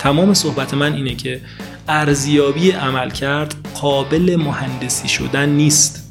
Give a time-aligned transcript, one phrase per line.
[0.00, 1.40] تمام صحبت من اینه که
[1.88, 6.10] ارزیابی عمل کرد قابل مهندسی شدن نیست.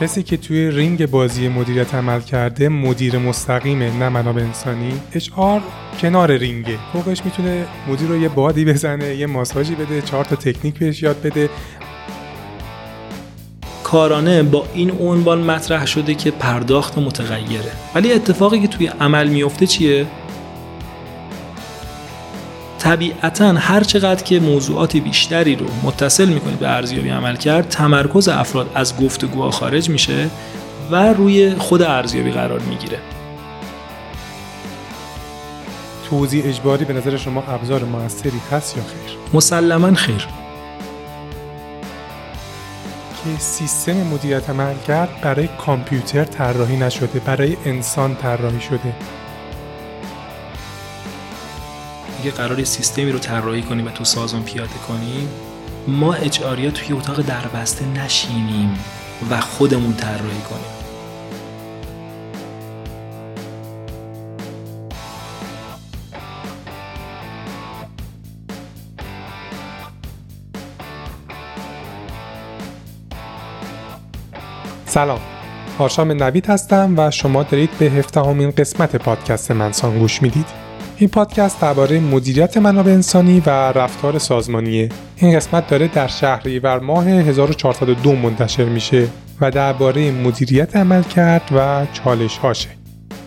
[0.00, 4.92] کسی که توی رینگ بازی مدیریت عمل کرده مدیر مستقیمه نه منابع انسانی.
[5.14, 5.62] HR
[6.00, 10.78] کنار رینگه فوقش می‌تونه مدیر رو یه بادی بزنه یه ماساژی بده چهار تا تکنیک
[10.78, 11.50] بهش یاد بده.
[13.84, 17.72] کارانه با این عنوان مطرح شده که پرداخت متغیره.
[17.94, 20.06] ولی اتفاقی که توی عمل میفته چیه؟
[22.80, 28.70] طبیعتا هر چقدر که موضوعات بیشتری رو متصل می‌کنید به ارزیابی عمل کرد تمرکز افراد
[28.74, 30.30] از گفتگوها خارج میشه
[30.90, 32.98] و روی خود ارزیابی قرار می‌گیره.
[36.10, 40.26] توضیح اجباری به نظر شما ابزار موثری هست یا خیر؟ مسلما خیر.
[43.24, 48.94] که سیستم مدیریت عمل کرد برای کامپیوتر طراحی نشده برای انسان طراحی شده.
[52.20, 55.28] اگه قرار سیستمی رو طراحی کنیم و تو سازمان پیاده کنیم
[55.88, 58.78] ما اچاریا توی اتاق دربسته نشینیم
[59.30, 60.64] و خودمون طراحی کنیم.
[74.86, 75.20] سلام.
[75.78, 80.59] هاشام نوید هستم و شما دارید به هفدهمین قسمت پادکست منسان گوش می‌دید.
[81.00, 84.88] این پادکست درباره مدیریت منابع انسانی و رفتار سازمانیه.
[85.16, 89.08] این قسمت داره در شهریور ماه 1402 منتشر میشه
[89.40, 92.68] و درباره مدیریت عملکرد و چالش هاشه.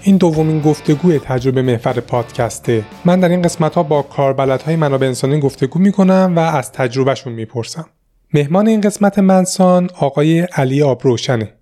[0.01, 2.83] این دومین گفتگوی تجربه محور پادکسته.
[3.05, 7.85] من در این قسمت ها با کاربلدهای منابع انسانی گفتگو می‌کنم و از تجربهشون می‌پرسم.
[8.33, 11.53] مهمان این قسمت منسان آقای علی آبروشنه.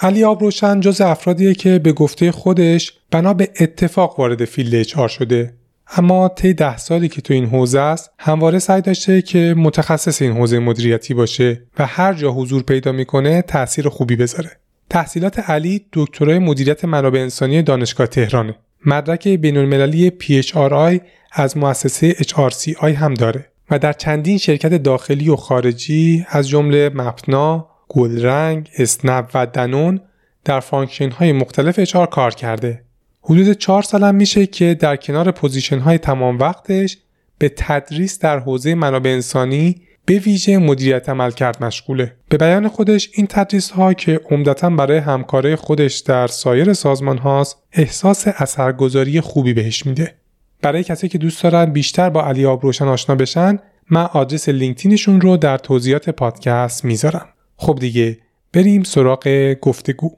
[0.00, 5.54] علی آبروشن جز افرادیه که به گفته خودش بنا به اتفاق وارد field H شده.
[5.96, 10.32] اما طی ده سالی که تو این حوزه است همواره سعی داشته که متخصص این
[10.32, 14.50] حوزه مدیریتی باشه و هر جا حضور پیدا می‌کنه تاثیر خوبی بذاره.
[14.90, 18.54] تحصیلات علی دکترای مدیریت منابع انسانی دانشگاه تهرانه.
[18.86, 21.00] مدرک بین‌المللی PHRI
[21.32, 27.70] از مؤسسه HRCI هم داره و در چندین شرکت داخلی و خارجی از جمله مپنا،
[27.88, 30.00] گلرنگ، اسنپ و دنون
[30.44, 32.82] در function های مختلف HR کار کرده.
[33.22, 36.98] حدود چهار سالم میشه که در کنار position های تمام وقتش
[37.38, 42.14] به تدریس در حوزه منابع انسانی به ویژه مدیریت عملکرد مشغوله.
[42.28, 47.56] به بیان خودش این تدریس ها که عمدتا برای همکارای خودش در سایر سازمان هاست
[47.72, 50.14] احساس اثرگذاری خوبی بهش میده.
[50.62, 53.58] برای کسی که دوست دارن بیشتر با علی آبروشن آشنا بشن
[53.90, 57.28] من آدرس لینکدینشون رو در توضیحات پادکست می‌ذارم.
[57.60, 58.18] خب دیگه
[58.52, 60.10] بریم سراغ گفتگو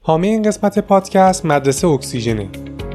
[0.00, 2.48] حامی این قسمت پادکست مدرسه اکسیژنه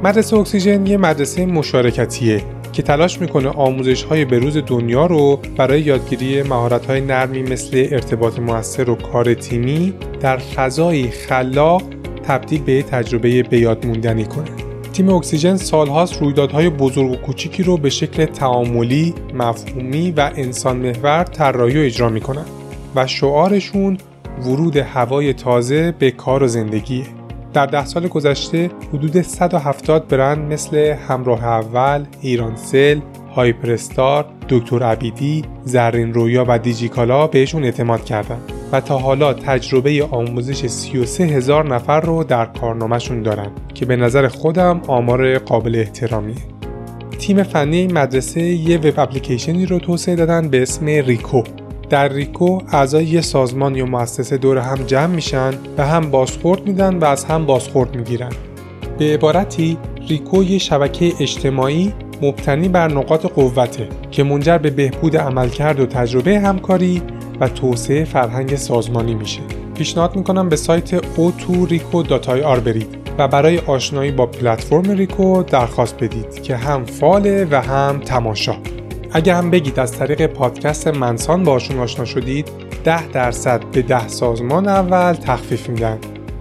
[0.04, 2.44] مدرسه اکسیژن یه مدرسه مشارکتیه
[2.74, 8.40] که تلاش می‌کنه آموزش های بروز دنیا رو برای یادگیری مهارت های نرمی مثل ارتباط
[8.40, 11.84] موثر و کار تیمی در فضایی خلاق
[12.24, 14.50] تبدیل به تجربه به موندنی کنه.
[14.94, 21.24] تیم اکسیژن سالهاست رویدادهای بزرگ و کوچیکی رو به شکل تعاملی، مفهومی و انسان محور
[21.24, 22.46] طراحی و اجرا می‌کنن.
[22.96, 23.98] و شعارشون
[24.42, 27.06] ورود هوای تازه به کار و زندگیه.
[27.54, 33.00] در ده سال گذشته حدود 170 برند مثل همراه اول، ایرانسل،
[33.36, 38.38] هایپرستار، دکتر عبیدی، زرین رویا و دیجیکالا بهشون اعتماد کردن
[38.72, 44.28] و تا حالا تجربه آموزش 33 هزار نفر رو در کارنامهشون دارن که به نظر
[44.28, 46.36] خودم آمار قابل احترامیه.
[47.20, 51.44] تیم فنی مدرسه یه وب اپلیکیشنی رو توسعه دادن به اسم ریکو
[51.90, 56.98] در ریکو اعضای یه سازمان یا مؤسسه دور هم جمع میشن و هم بازخورد میدن
[56.98, 58.32] و از هم بازخورد می‌گیرن.
[58.98, 59.78] به عبارتی
[60.10, 66.40] ریکو یه شبکه اجتماعی مبتنی بر نقاط قوته که منجر به بهبود عملکرد و تجربه
[66.40, 67.02] همکاری
[67.40, 69.42] و توسعه فرهنگ سازمانی میشه.
[69.76, 76.56] پیشنهاد می‌کنم به سایت o2rico.ir برید و برای آشنایی با پلتفرم ریکو درخواست بدید که
[76.56, 78.56] هم فاله و هم تماشا.
[79.12, 82.50] اگه هم بگید از طریق پادکست منسان باشون آشنا شدید
[82.84, 85.98] 10 درصد به 10 سازمان اول تخفیف میدن.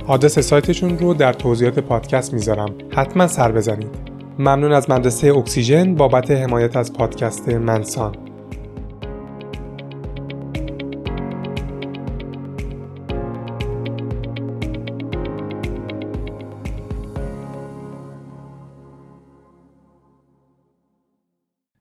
[0.06, 2.75] آدرس سایتشون رو در توضیحات پادکست می‌ذارم.
[2.91, 3.91] حتما سر بزنید.
[4.38, 8.27] ممنون از مدرسه اکسیژن بابت حمایت از پادکست منسان.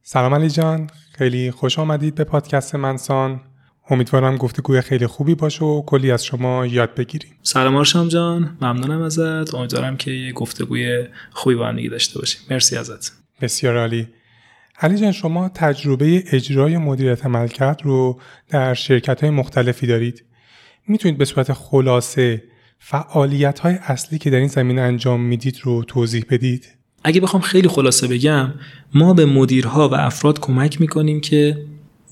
[0.09, 0.89] سلام علی جان.
[1.17, 3.41] خیلی خوش آمدید به پادکست منسان.
[3.89, 7.31] امیدوارم گفتگوی خیلی خوبی باشه و کلی از شما یاد بگیریم.
[7.43, 8.57] سلام آرشام جان.
[8.61, 9.55] ممنونم ازت.
[9.55, 12.41] امیدوارم که یه گفتگوی خوبی با هم داشته باشیم.
[12.49, 13.11] مرسی ازت.
[13.41, 14.07] بسیار عالی.
[14.79, 18.19] علی جان شما تجربه اجرای مدیریت عملکرد رو
[18.49, 20.23] در شرکت های مختلفی دارید.
[20.87, 22.43] می‌تونید به صورت خلاصه
[22.79, 27.67] فعالیت های اصلی که در این زمینه انجام می‌دید رو توضیح بدید؟ اگه بخوام خیلی
[27.67, 28.53] خلاصه بگم
[28.93, 31.65] ما به مدیرها و افراد کمک می‌کنیم که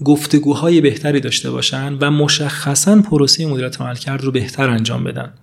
[0.03, 5.33] گفتگوهای بهتری داشته باشن و مشخصا پروسه مدیریت عملکرد رو بهتر انجام بدن.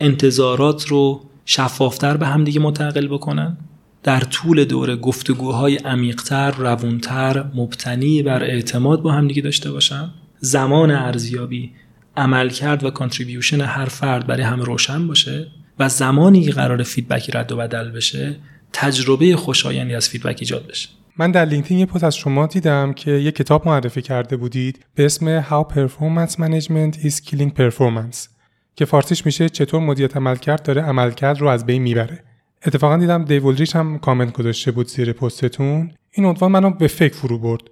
[0.00, 3.56] انتظارات رو شفافتر به همدیگه منتقل بکنن.
[4.02, 10.10] در طول دوره گفتگوهای عمیقتر، روونتر، مبتنی بر اعتماد با همدیگه داشته باشن.
[10.40, 11.72] زمان ارزیابی
[12.16, 15.46] عملکرد و کانتریبیوشن هر فرد برای همه روشن باشه
[15.78, 18.36] و زمانی که قرار feedback ی رد و بدل بشه
[18.72, 20.88] تجربه خوشایندی از feedback ایجاد بشه.
[21.16, 25.04] من در لینکدین یه پست از شما دیدم که یه کتاب معرفی کرده بودید به
[25.04, 28.28] اسم How Performance Management is Killing Performance
[28.76, 32.24] که فارسیش میشه چطور مدیریت عملکرد داره عملکرد رو از بین می‌بره.
[32.66, 35.92] اتفاقا دیدم دیو اولریچ هم کامنت گذاشته بود زیر پستتون.
[36.12, 37.62] این عنوان منو به فکر فرو برد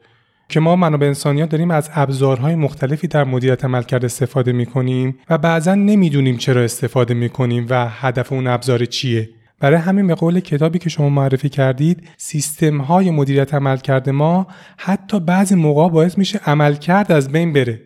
[0.49, 5.75] که ما منابع انسانیا داریم از ابزارهای مختلفی در مدیریت عملکرد استفاده می‌کنیم و بعضا
[5.75, 9.31] نمی‌دونیم چرا استفاده می‌کنیم و هدف اون ابزار چیه.
[9.61, 14.47] برای همین به قول کتابی که شما معرفی کردید سیستم های مدیریت عملکرد ما
[14.77, 17.83] حتی بعضی موقع باعث میشه عملکرد از بین بره.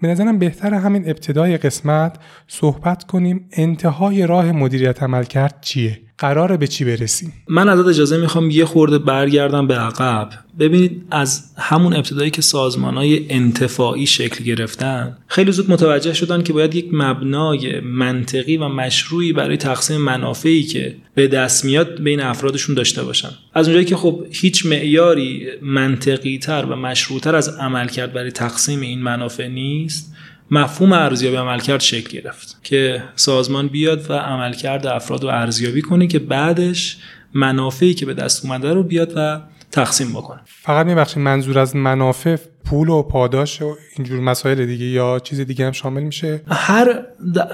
[0.00, 6.00] به نظرم بهتر همین ابتدای قسمت صحبت کنیم انتهای راه مدیریت عملکرد چیه.
[6.20, 10.30] قراره به چی برسیم من ازت اجازه می‌خوام یه خورده برگردم به عقب.
[10.58, 16.52] ببینید از همون ابتدایی که سازمان های انتفاعی شکل گرفتن خیلی زود متوجه شدن که
[16.52, 22.74] باید یک مبنای منطقی و مشروعی برای تقسیم منافعی که به دست میاد بین افرادشون
[22.74, 23.30] داشته باشن.
[23.54, 29.02] از اونجایی که خب هیچ معیاری منطقی تر و مشروعتر از عملکرد برای تقسیم این
[29.02, 30.14] منافع نیست
[30.50, 36.18] مفهوم ارزیابی عملکرد شکل گرفت که سازمان بیاد و عملکرد افراد رو ارزیابی کنه که
[36.18, 36.96] بعدش
[37.34, 39.40] منافعی که به دست اومده رو بیاد و
[39.72, 45.18] تقسیم بکنه فقط میبخشید منظور از منافع پول و پاداش و اینجور مسائل دیگه یا
[45.18, 47.02] چیز دیگه هم شامل میشه؟ هر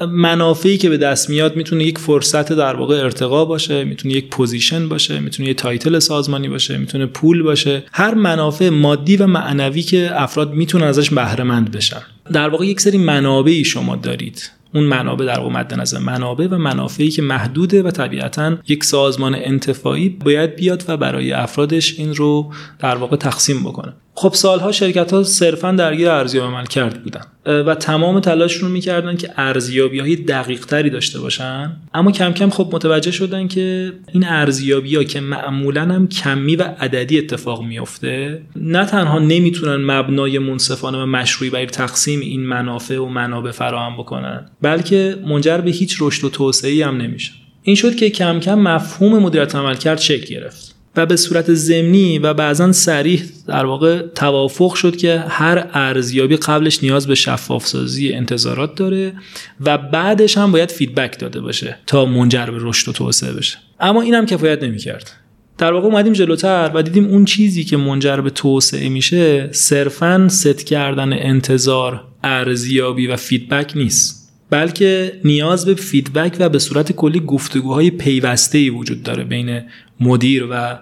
[0.08, 4.88] منافعی که به دست میاد می‌تونه یک فرصت در واقع ارتقا باشه می‌تونه یک position
[4.88, 7.84] باشه می‌تونه یک title سازمانی باشه می‌تونه پول باشه.
[7.92, 12.02] هر منافع مادی و معنوی که افراد می‌تونن ازش بهره مند بشن.
[12.32, 14.50] در واقع یک سری منابعی شما دارید.
[14.76, 20.08] اون منابع در مد نظر منابع و منافعی که محدوده و طبیعتا یک سازمان انتفاعی
[20.08, 23.92] باید بیاد و برای افرادش این رو در واقع تقسیم بکنه.
[24.18, 27.20] خب سالها شرکت ها صرفا درگیر ارزیابی عمل کرد بودن
[27.62, 31.76] و تمام تلاششون رو می‌کردن که ارزیابی های دقیق تری داشته باشن.
[31.94, 36.62] اما کم کم خب متوجه شدن که این ارزیابی ها که معمولا هم کمی و
[36.62, 43.06] عددی اتفاق میفته نه تنها نمی‌تونن مبنای منصفانه و مشروعی برای تقسیم این منافع و
[43.06, 47.32] منابع فراهم بکنن بلکه منجر به هیچ رشد و توسعه هم نمیشه.
[47.62, 50.75] این شد که کم کم مفهوم مدیریت عملکرد شکل گرفت.
[50.96, 56.82] و به صورت ضمنی و بعضا صریح در واقع توافق شد که هر ارزیابی قبلش
[56.82, 59.12] نیاز به شفاف سازی انتظارات داره
[59.60, 63.58] و بعدش هم باید feedback داده بشه تا منجر به رشد و توسعه بشه.
[63.80, 65.10] اما این هم کفایت نمی‌کرد.
[65.58, 70.66] در واقع اومدیم جلوتر و دیدیم اون چیزی که منجر به توسعه میشه صرفا ست
[70.66, 74.25] کردن انتظار ارزیابی و feedback نیست.
[74.50, 79.62] بلکه نیاز به feedback و به صورت کلی گفتگوهای پیوسته ای وجود داره بین
[80.00, 80.78] مدیر و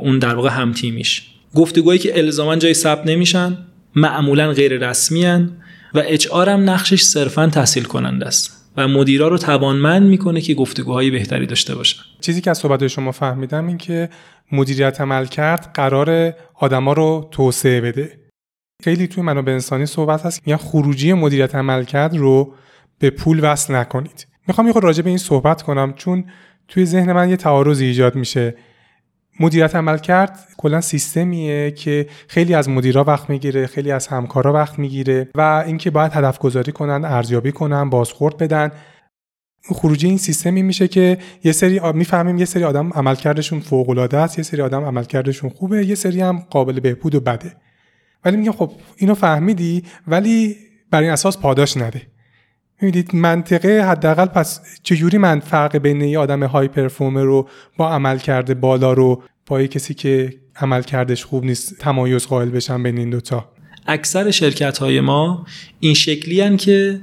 [0.00, 1.22] اون در واقع هم تیمیش.
[1.54, 3.58] گفتگوهایی که الزاما جای ثبت نمیشن
[3.94, 5.50] معمولا غیر رسمی هن
[5.94, 11.10] و اچ هم نقشش صرفا تحصیل کننده است و مدیرا رو توانمند می‌کنه که گفتگوهای
[11.10, 12.02] بهتری داشته باشن.
[12.20, 14.08] چیزی که از صحبت شما فهمیدم این که
[14.52, 18.18] مدیریت عمل کرد قرار آدما رو توسعه بده.
[18.84, 20.42] خیلی توی منابع انسانی صحبت هست.
[20.46, 22.54] میگن خروجی مدیریت عمل کرد رو
[22.98, 24.26] به پول وصل نکنید.
[24.46, 26.24] می‌خوام یه راجع به این صحبت کنم چون
[26.68, 28.54] توی ذهن من یه تعارضی ایجاد میشه.
[29.40, 34.78] مدیریت عمل کرد کلا سیستمیه که خیلی از مدیرا وقت می‌گیره خیلی از همکارا وقت
[34.78, 38.70] می‌گیره و اینکه باید هدف گذاری کنن ارزیابی کنن بازخورد بدن.
[39.62, 44.38] خروجی این سیستمی میشه که یه سری می‌فهمیم یه سری آدم عملکردشون فوق العاده است
[44.38, 47.56] یه سری آدم عملکردشون خوبه یه سری هم قابل بهبود و بده.
[48.24, 50.56] ولی میگم خب اینو فهمیدی ولی
[50.90, 52.02] بر این اساس پاداش نده.
[52.82, 58.18] می‌دید منطقه حداقل پس چجوری من فرق بین یه آدم های پرفورمر رو با عمل
[58.18, 62.98] کرده بالا رو با یه کسی که عمل کردش خوب نیست تمایز قائل بشم بین
[62.98, 63.48] این دوتا؟
[63.86, 65.46] اکثر شرکت های ما
[65.80, 67.00] این شکلی که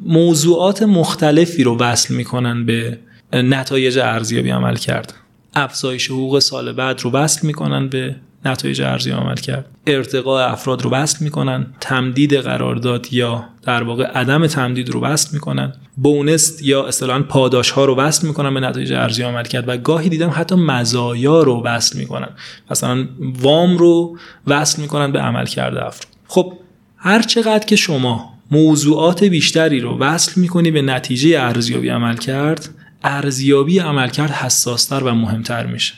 [0.00, 2.98] موضوعات مختلفی رو وصل می‌کنن به
[3.32, 5.14] نتایج ارزیابی عمل کرد
[5.54, 8.16] افزایش حقوق سال بعد رو وصل می‌کنن به
[8.46, 9.66] نتایج ارزی عمل کرد.
[9.86, 15.72] ارتقاء افراد رو وصل می‌کنن تمدید قرارداد یا در واقع عدم تمدید رو وصل می‌کنن
[15.96, 20.08] بونست یا اصطلاحا پاداش ها رو وصل می‌کنن به نتایج ارزی عمل کرد و گاهی
[20.08, 22.28] دیدم حتی مزایا رو وصل می‌کنن.
[22.70, 26.06] مثلا وام رو وصل می‌کنن به عمل کرده افراد.
[26.26, 26.52] خب
[26.96, 32.68] هر چقدر که شما موضوعات بیشتری رو وصل می‌کنی به نتیجه ارزیابی عمل کرد
[33.04, 35.94] ارزیابی عملکرد حساستر و مهمتر میشه.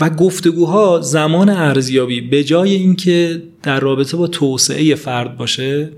[0.00, 5.90] و گفتگوها زمان ارزیابی به جای اینکه در رابطه با توسعه فرد باشه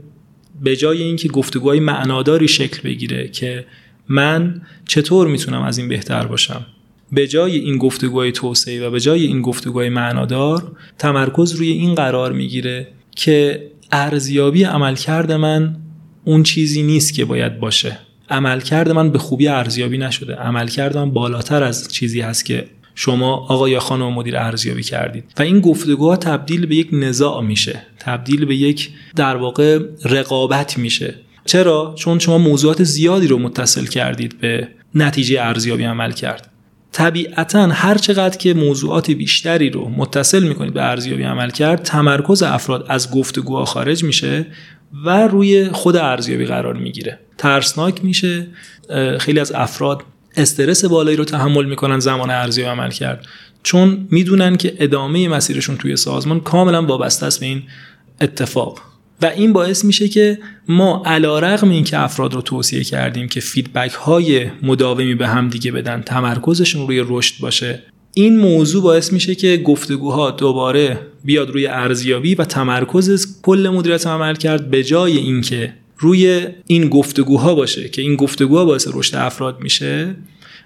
[0.62, 3.64] به جای اینکه گفتگوهای معناداری شکل بگیره که
[4.08, 6.66] من چطور می‌تونم از این بهتر باشم.
[7.12, 12.32] به جای این گفتگوهای توسعه و به جای این گفتگوهای معنادار تمرکز روی این قرار
[12.32, 15.76] می‌گیره که ارزیابی عملکرد من
[16.24, 17.98] اون چیزی نیست که باید باشه.
[18.30, 20.34] عملکرد من به خوبی ارزیابی نشده.
[20.34, 22.64] عملکرد من بالاتر از چیزی هست که
[23.00, 25.24] شما آقا یا خانم مدیر ارزیابی کردید.
[25.38, 27.82] و این گفتگوها تبدیل به یک نزاع میشه.
[27.98, 31.14] تبدیل به یک در واقع رقابت میشه.
[31.44, 36.50] چرا؟ چون شما موضوعات زیادی رو متصل کردید به نتیجه ارزیابی عمل کرد.
[36.92, 42.86] طبیعتا هر چقدر که موضوعات بیشتری رو متصل می‌کنید به ارزیابی عمل کرد تمرکز افراد
[42.88, 44.46] از گفتگوها خارج میشه
[45.04, 47.18] و روی خود ارزیابی قرار می‌گیره.
[47.38, 48.46] ترسناک میشه.
[49.20, 50.02] خیلی از افراد
[50.38, 53.26] استرس بالایی رو تحمل می‌کنن زمان ارزیابی عمل کرد.
[53.62, 57.62] چون می‌دونن که ادامه مسیرشون توی سازمان کاملا وابسته است به این
[58.20, 58.80] اتفاق.
[59.22, 63.40] و این باعث میشه که ما علا رقم این که افراد رو توصیه کردیم که
[63.40, 67.82] فیدبک های مداومی به هم دیگه بدن تمرکزشون روی رشد باشه
[68.14, 74.34] این موضوع باعث میشه که گفتگوها دوباره بیاد روی ارزیابی و تمرکز کل مدیریت عمل
[74.34, 80.16] کرد به جای اینکه روی این گفتگوها باشه که این گفتگوها باعث رشد افراد میشه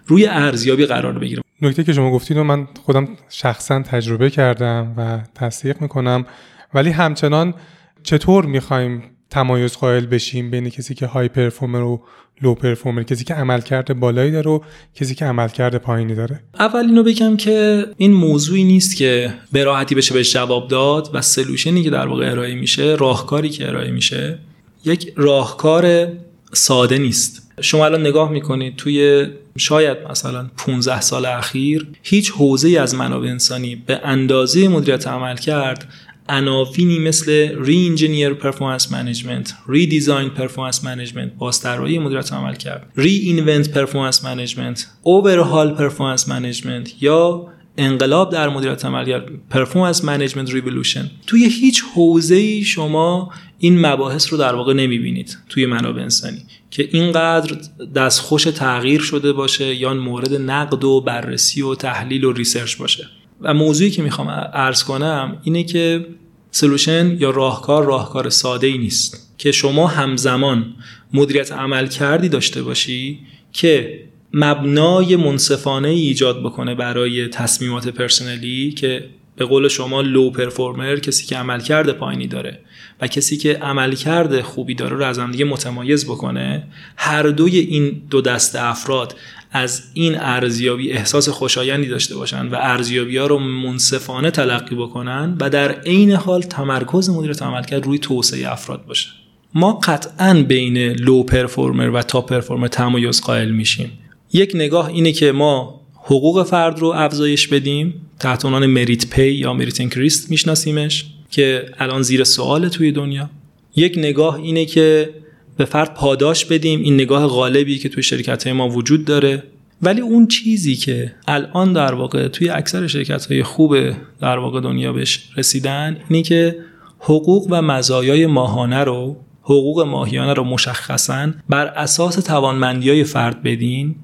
[0.06, 5.20] روی ارزیابی قرار بگیره نکته که شما گفتید و من خودم شخصا تجربه کردم و
[5.34, 6.26] تصدیق می‌کنم.
[6.74, 7.54] ولی همچنان
[8.02, 12.02] چطور می‌خوایم تمایز قائل بشیم بین کسی که های پرفورمر و
[12.42, 14.60] لو پرفورمر کسی که عملکرد بالایی داره و
[14.94, 19.94] کسی که عملکرد پایینی داره؟ اول اینو بگم که این موضوعی نیست که به راحتی
[19.94, 24.38] بشه بهش جواب داد و سلوشنی که در واقع ارائه میشه راهکاری که ارائه میشه.
[24.84, 26.08] یک راهکار
[26.52, 27.52] ساده نیست.
[27.60, 33.76] شما الان نگاه می‌کنید توی شاید مثلا 15 سال اخیر هیچ حوزه از منابع انسانی
[33.76, 35.88] به اندازه مدیریت عمل کرد
[36.28, 45.74] عناوینی مثل re-engineer performance management redesign performance management بازطراحی مدیریت عملکرد reinvent performance management overhaul
[45.74, 53.86] performance management یا انقلاب در مدیریت عملکرد performance management revolution توی هیچ حوزه شما این
[53.86, 56.38] مباحث رو در واقع نمی‌بینید توی منابع انسانی.
[56.70, 57.56] که اینقدر
[57.94, 63.06] دستخوش تغییر شده باشه یا مورد نقد و بررسی و تحلیل و research باشه.
[63.40, 66.06] و موضوعی که می‌خوام عرض کنم اینه که
[66.50, 69.34] سلوشن یا راهکار راهکار ساده ای نیست.
[69.38, 70.74] که شما همزمان
[71.12, 73.18] مدیریت عمل کردی داشته باشی
[73.52, 74.00] که
[74.34, 79.04] مبنای منصفانه ایجاد بکنه برای تصمیمات پرسنلی که
[79.36, 82.58] به قول شما لو پرفورمر کسی که عملکرد پایینی داره
[83.00, 88.02] و کسی که عملکرد خوبی داره رو از هم دیگه متمایز بکنه هر دوی این
[88.10, 89.16] دو دست افراد
[89.52, 95.50] از این ارزیابی احساس خوشایندی داشته باشن و ارزیابی ها رو منصفانه تلقی بکنن و
[95.50, 99.08] در عین حال تمرکز مدیریت عملکرد روی توسعه افراد باشه.
[99.54, 103.90] ما قطعا بین low performer و top performer تمایز قائل میشیم.
[104.32, 109.52] یک نگاه اینه که ما حقوق فرد رو افزایش بدیم تحت عنوان merit pay یا
[109.52, 113.30] merit increase میشناسیمش که الان زیر سواله توی دنیا.
[113.76, 115.10] یک نگاه اینه که
[115.56, 119.42] به فرد پاداش بدیم این نگاه غالبی که توی شرکت های ما وجود داره.
[119.82, 123.76] ولی اون چیزی که الان در واقع توی اکثر شرکت های خوب
[124.20, 126.56] در واقع دنیا بهش رسیدن اینه که
[126.98, 133.94] حقوق و مزایای ماهانه رو حقوق ماهیانه رو مشخصا بر اساس توانمندی های فرد بدین.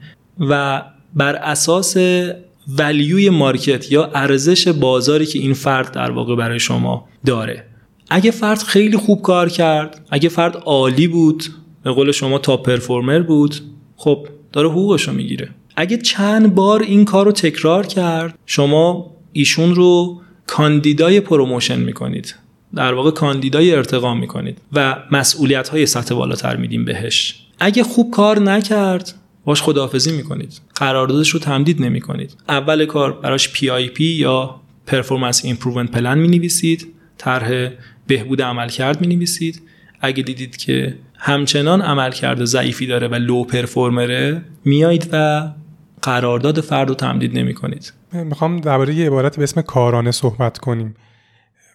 [0.41, 0.83] و
[1.15, 1.97] بر اساس
[2.79, 7.65] ولیوی مارکت یا ارزش بازاری که این فرد در واقع برای شما داره.
[8.11, 11.45] اگه فرد خیلی خوب کار کرد اگه فرد عالی بود
[11.83, 13.57] به قول شما top performer بود
[13.97, 15.49] خب داره حقوقش رو می‌گیره.
[15.77, 22.35] اگه چند بار این کار رو تکرار کرد شما ایشون رو کاندیدای promotion می‌کنید.
[22.75, 27.47] در واقع کاندیدای ارتقا می‌کنید و مسئولیت های سطح بالاتر میدیم بهش.
[27.59, 29.15] اگه خوب کار نکرد
[29.49, 30.61] باش خداحافظی می‌کنید.
[30.75, 32.37] قراردادش رو تمدید نمی‌کنید.
[32.49, 37.71] اول کار براش PIP یا performance improvement plan می نویسید طرح
[38.07, 39.63] بهبود عملکرد می نویسید
[40.01, 45.49] اگه دیدید که همچنان عملکرد ضعیفی داره و low performer ه میایید و
[46.03, 50.95] قرارداد فرد رو تمدید نمی کنید می‌خوام درباره یه عبارت به اسم کارانه صحبت کنیم.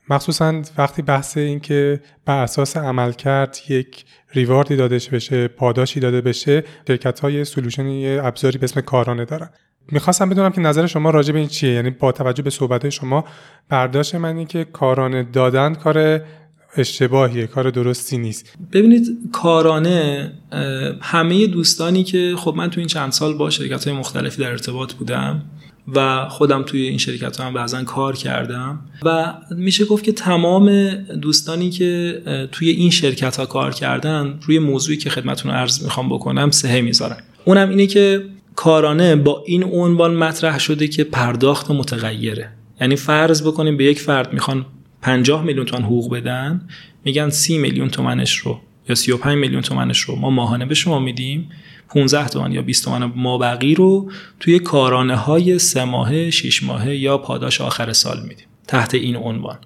[0.09, 6.21] مخصوصا وقتی بحث این که بر اساس عملکرد یک reward ی داده بشه پاداشی داده
[6.21, 9.49] بشه شرکت های سلوشن یه ابزاری به اسم کارانه دارن.
[9.91, 13.25] می‌خواستم بدونم که نظر شما راجع به این چیه؟ یعنی با توجه به صحبت شما
[13.69, 16.21] برداشت من این که کارانه دادن کار
[16.77, 18.57] اشتباهیه کار درستی نیست.
[18.71, 20.31] ببینید کارانه
[21.01, 24.93] همه دوستانی که خب من تو این چند سال با شرکت های مختلفی در ارتباط
[24.93, 25.45] بودم
[25.95, 28.79] و خودم توی این شرکت هم بعضا کار کردم.
[29.03, 32.21] و میشه گفت که تمام دوستانی که
[32.51, 37.17] توی این شرکت ها کار کردن روی موضوعی که خدمتون عرض می‌خوام بکنم سهه می‌ذارن.
[37.45, 38.25] اونم اینه که
[38.55, 42.49] کارانه با این عنوان مطرح شده که پرداخت متغیره.
[42.81, 44.65] یعنی فرض بکنیم به یک فرد می‌خوان
[45.01, 46.61] 50 میلیون تومن حقوق بدن
[47.05, 48.59] میگن 30 میلیون تومنش رو
[48.89, 51.49] یا 35 میلیون تومنش رو ما ماهانه به شما میدیم.
[51.93, 57.17] 15 تومن یا 20 تومن مابقی رو توی کارانه های سه ماهه 6 ماهه یا
[57.17, 59.57] پاداش آخر سال میدیم تحت این عنوان.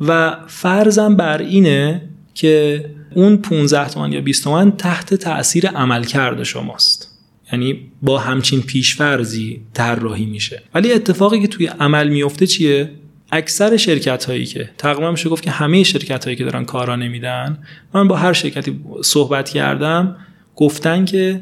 [0.00, 2.02] و فرضم بر اینه
[2.34, 7.18] که اون 15 تومن یا 20 تومن تحت تاثیر عملکرد شماست.
[7.52, 10.62] یعنی با همچین پیشفرزی طراحی میشه.
[10.74, 12.90] ولی اتفاقی که توی عمل میفته چیه؟
[13.32, 17.58] اکثر شرکت هایی که تقریبا میشه گفت که همه شرکت هایی که دارن کارا نمیدن
[17.94, 20.16] من با هر شرکتی صحبت کردم
[20.56, 21.40] گفتن که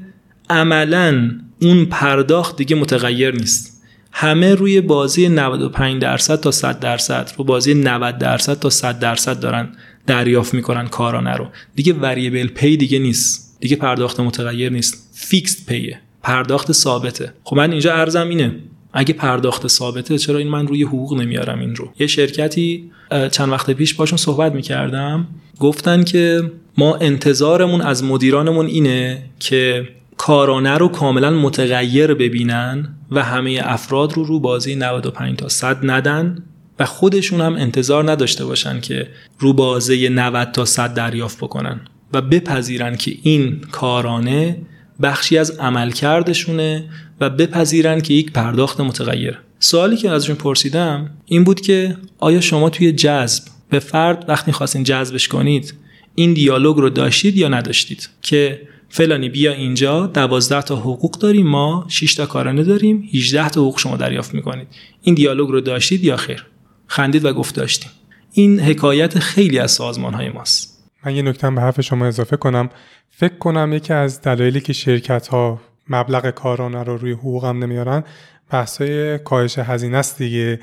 [0.51, 3.83] عملا اون پرداخت دیگه متغیر نیست.
[4.13, 9.41] همه روی بازی 95 درصد تا 100 درصد رو بازی 90 درصد تا 100 درصد
[9.41, 9.69] دارن
[10.07, 11.49] دریافت می‌کنن کارانه رو.
[11.75, 13.57] دیگه variable pay دیگه نیست.
[13.61, 15.11] دیگه پرداخت متغیر نیست.
[15.15, 16.01] fixed pay ه.
[16.23, 17.33] پرداخت ثابته.
[17.45, 18.55] خب من اینجا عرضم اینه.
[18.93, 22.91] اگه پرداخت ثابته چرا این من روی حقوق نمیارم این رو؟ یه شرکتی
[23.31, 25.27] چند وقت پیش باشون صحبت می‌کردم.
[25.61, 33.61] گفتن که ما انتظارمون از مدیرانمون اینه که کارانه رو کاملا متغیر ببینن و همه
[33.65, 36.45] افراد رو رو بازه 95 تا 100 ندن
[36.79, 39.09] و خودشون هم انتظار نداشته باشن که
[39.39, 41.81] رو بازه 90 تا 100 دریافت بکنن
[42.13, 44.57] و بپذیرن که این کارانه
[45.03, 46.85] بخشی از عملکردشونه
[47.21, 49.39] و بپذیرن که یک پرداخت متغیر.
[49.59, 54.85] سوالی که ازشون پرسیدم این بود که آیا شما توی جذب به فرد وقتی خواستین
[54.85, 55.75] جذبش کنید
[56.15, 61.85] این دیالوگ رو داشتید یا نداشتید؟ که فلانی بیا اینجا 12 تا حقوق داریم ما
[61.89, 64.69] 6 تا کارانه داریم 18 تا حقوق شما دریافت می‌کنید.
[65.03, 66.47] این دیالوگ رو داشتید یا خیر؟
[66.87, 67.91] خندید و گفت داشتیم.
[68.33, 70.91] این حکایت خیلی از سازمان های ماست.
[71.07, 72.71] من یه نکته به حرف شما اضافه کنم.
[73.11, 78.05] فکر کنم یکی از دلایلی که شرکت ها مبلغ کارانه رو روی حقوق هم نمیارن
[78.51, 80.61] بحثای کاهش هزینه است دیگه.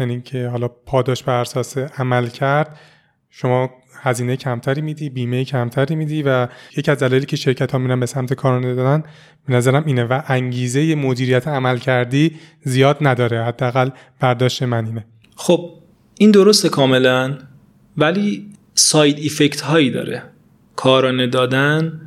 [0.00, 2.78] یعنی که حالا پاداش بر اساس عمل کرد
[3.38, 3.70] شما
[4.02, 8.06] هزینه کمتری میدی بیمه کمتری میدی و یکی از دلایلی که شرکت ها میرن به
[8.06, 9.02] سمت کارانه دادن
[9.46, 15.04] به نظرم اینه و انگیزه مدیریت عمل کردی زیاد نداره حداقل برداشت من اینه.
[15.36, 15.70] خب
[16.18, 17.38] این درسته کاملا
[17.96, 20.22] ولی ساید ایفکت هایی داره.
[20.76, 22.00] کارانه دادن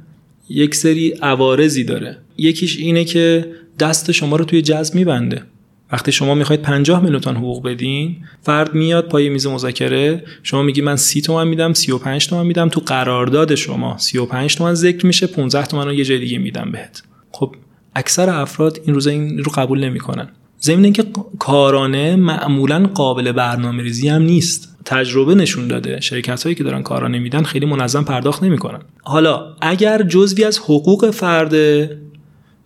[0.50, 2.18] یک سری عوارضی داره.
[2.38, 5.44] یکیش اینه که دست شما رو توی جذب میبنده.
[5.92, 10.82] وقتی شما می‌خواید 50 میلیون تومن حقوق بدین فرد میاد پای میز مذاکره شما میگی
[10.82, 12.70] من 30 تومن میدم 35 تومن میدم.
[12.70, 17.04] تو قرارداد شما 35 تومن ذکر میشه 15 تومن رو یه جای دیگه میدم بهت.
[17.32, 17.56] خب
[17.96, 20.30] اکثر افراد این روزا این رو قبول نمی‌کنن.
[20.62, 21.04] ضمن اینکه
[21.40, 24.78] کارانه معمولا قابل برنامه ریزی هم نیست.
[24.86, 26.02] تجربه نشون داده.
[26.02, 28.80] شرکت هایی که دارن کارانه میدن خیلی منظم پرداخت نمی‌کنن.
[29.04, 31.98] حالا اگر جزوی از حقوق فرده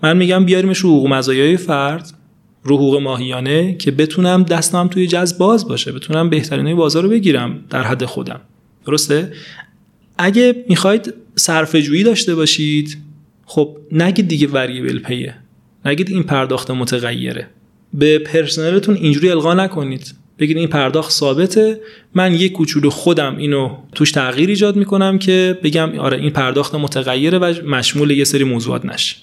[0.04, 2.14] من میگم بیاریمش حقوق مزایای فرد
[2.63, 7.65] رو حقوق ماهیانه که بتونم دستم توی جذب باز باشه بتونم بهترینه بازار رو بگیرم
[7.69, 8.41] در حد خودم.
[8.86, 9.34] درسته؟
[10.17, 12.97] اگه می‌خواید صرفه جویی داشته باشید
[13.45, 15.36] خب نگید دیگه وریبل پیه
[15.86, 17.47] نگید این پرداخت متغیره.
[17.93, 20.13] به پرسنلتون اینجوری القا نکنید.
[20.39, 21.80] بگید این پرداخت ثابته.
[22.13, 27.38] من یک کوچولو خودم اینو توش تغییر ایجاد می‌کنم که بگم آره این پرداخت متغیره
[27.38, 29.15] و مشمول یه سری موضوعات نشه.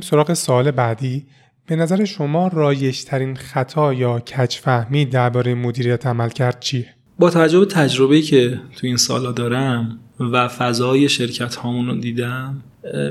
[0.00, 1.26] بریم سراغ سوال بعدی
[1.66, 6.86] به نظر شما رایشترین خطا یا کچفهمی درباره مدیریت عمل کرد چیه؟
[7.18, 12.62] با توجه به تجربه که تو این سالا دارم و فضای شرکت هامون رو دیدم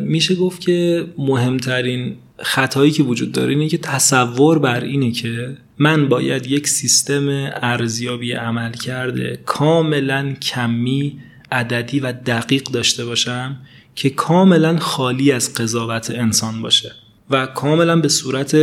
[0.02, 6.10] میشه گفت که مهمترین خطایی که وجود داره اینه که تصور بر اینه که من
[6.10, 7.28] باید یک سیستم
[7.62, 11.20] ارزیابی عمل کرده کاملا کمی
[11.52, 13.58] عددی و دقیق داشته باشم
[14.00, 16.92] که کاملا خالی از قضاوت انسان باشه
[17.30, 18.58] و کاملا به صورت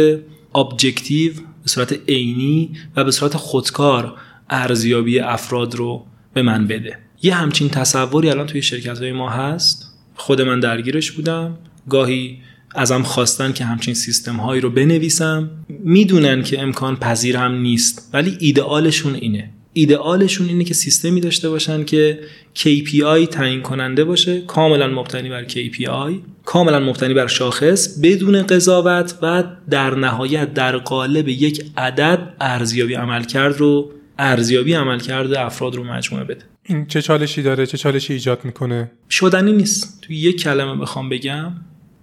[0.55, 4.15] ابجکتیو به صورت عینی و به صورت خودکار
[4.51, 6.99] ارزیابی افراد رو به من بده.
[7.23, 9.95] یه همچین تصوری الان توی شرکت های ما هست.
[10.15, 11.59] خود من درگیرش بودم.
[11.89, 12.39] گاهی
[12.75, 15.51] ازم خواستن که همچین سیستم هایی رو بنویسم.
[15.69, 18.11] می‌دونن که امکان پذیر هم نیست.
[18.13, 19.51] ولی ایدئالشون اینه.
[19.79, 22.21] ایدئالشون اینه که سیستمی داشته باشن که
[22.57, 29.45] KPI تعیین کننده باشه کاملا مبتنی بر KPI کاملا مبتنی بر شاخص بدون قضاوت و
[29.71, 36.45] در نهایت در قالب یک عدد ارزیابی عملکرد رو ارزیابی عملکرد افراد رو مجموعه بده.
[36.63, 40.01] این چه چالشی داره؟ چه چالشی ایجاد می‌کنه؟ شدنی نیست.
[40.03, 41.53] تو یک کلمه بخوام بگم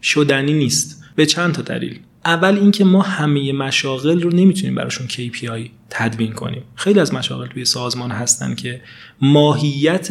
[0.02, 1.04] شدنی نیست.
[1.16, 2.00] به چند تا دلیل.
[2.26, 6.64] اول اینکه ما همه مشاغل رو نمی‌تونیم براشون KPI تدوین کنیم.
[6.76, 8.82] خیلی از مشاغل توی سازمان هستن که
[9.22, 10.10] ماهیت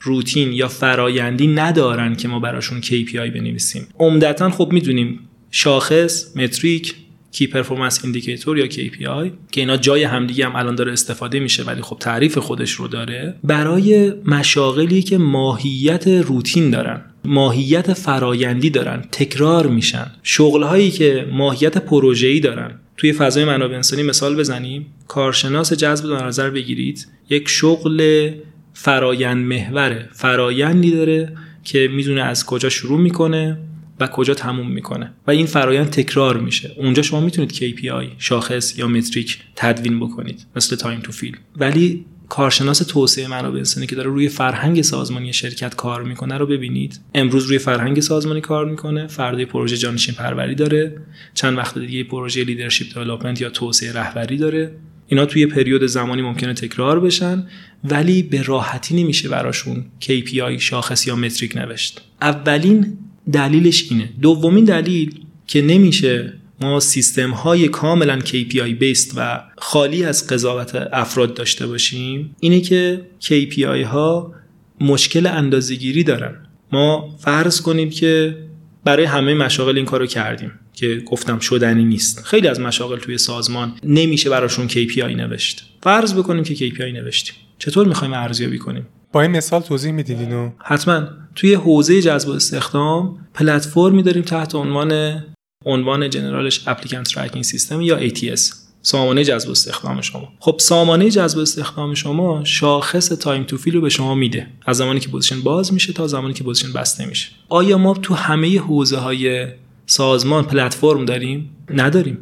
[0.00, 3.86] روتین یا فرایندی ندارن که ما براشون KPI بنویسیم.
[3.98, 6.94] عمدتا خب می‌دونیم شاخص metric
[7.32, 11.82] key performance indicator یا KPI که اینا جای همدیگه هم الان داره استفاده میشه ولی
[11.82, 13.34] خب تعریف خودش رو داره.
[13.44, 17.13] برای مشاغلی که ماهیت روتین دارن.
[17.24, 20.06] ماهیت فرایندی دارن تکرار میشن.
[20.22, 22.80] شغلهایی که ماهیت پروژه‌ای دارن.
[22.96, 24.86] توی فضای منابع انسانی مثال بزنیم.
[25.08, 27.08] کارشناس جذب در نظر بگیرید.
[27.30, 28.30] یک شغل
[28.72, 30.08] فرایند محوره.
[30.12, 33.58] فرایندی داره که می‌دونه از کجا شروع می‌کنه
[34.00, 35.12] و کجا تموم می‌کنه.
[35.26, 36.72] و این فرایند تکرار میشه.
[36.76, 40.46] اونجا شما می‌تونید KPI شاخص یا متریک تدوین بکنید.
[40.56, 45.74] مثل time to fill ولی کارشناس توسعه منابع انسانی که داره روی فرهنگ سازمانی شرکت
[45.74, 47.00] کار می‌کنه رو ببینید.
[47.14, 50.96] امروز روی فرهنگ سازمانی کار می‌کنه فردا پروژه جانشین پروری داره
[51.34, 54.76] چند وقت دیگه پروژه leadership development یا توسعه رهبری داره.
[55.06, 57.46] اینا توی پریود زمانی ممکنه تکرار بشن
[57.84, 62.00] ولی به راحتی نمیشه براشون KPI شاخص یا متریک نوشت.
[62.22, 62.98] اولین
[63.32, 64.08] دلیلش اینه.
[64.22, 71.34] دومین دلیل که نمیشه ما سیستم های کاملا KPI بیست و خالی از قضاوت افراد
[71.34, 74.34] داشته باشیم اینه که KPI ها
[74.80, 76.46] مشکل اندازگیری دارن.
[76.72, 78.36] ما فرض کنیم که
[78.84, 82.24] برای همه مشاغل این کارو کردیم که گفتم شدنی نیست.
[82.24, 85.64] خیلی از مشاغل توی سازمان نمیشه براشون KPI نوشت.
[85.82, 87.34] فرض بکنیم که KPI نوشتیم.
[87.58, 91.06] چطور می‌خوایم ارزیابی کنیم؟ با این مثال توضیح می‌دید اینو؟ حتما.
[91.34, 95.22] توی حوزه جذب و استخدام پلتفرمی داریم تحت عنوان
[95.64, 100.32] عنوان جنرالش applicant tracking system یا ATS سامانه جذب استخدام شما.
[100.38, 104.46] خب سامانه جذب استخدام شما شاخص time to fill رو به شما میده.
[104.66, 107.28] از زمانی که position باز میشه تا زمانی که position بسته میشه.
[107.48, 109.46] آیا ما تو همه حوزه های
[109.86, 112.18] سازمان پلتفرم داریم؟ نداریم.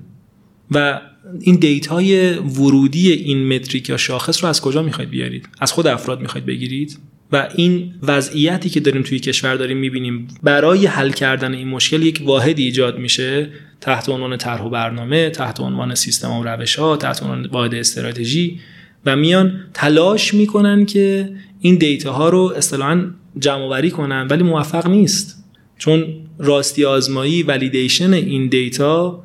[0.71, 1.01] و
[1.41, 5.87] این data ی ورودی این متریک یا شاخص رو از کجا می‌خواید بیارید؟ از خود
[5.87, 6.99] افراد می‌خواید بگیرید؟
[7.33, 12.23] و این وضعیتی که داریم توی کشور داریم می‌بینیم برای حل کردن این مشکل یک
[12.25, 13.49] واحدی ایجاد میشه
[13.81, 18.61] تحت عنوان طرح و برنامه تحت عنوان سیستم و روش ها تحت عنوان واحد استراتژی
[19.07, 23.05] و میان تلاش می‌کنن که این data ها رو اصطلاحا
[23.39, 25.45] جمع آوری کنن ولی موفق نیست.
[25.79, 26.07] چون
[26.39, 29.23] راستی آزمایی validation این data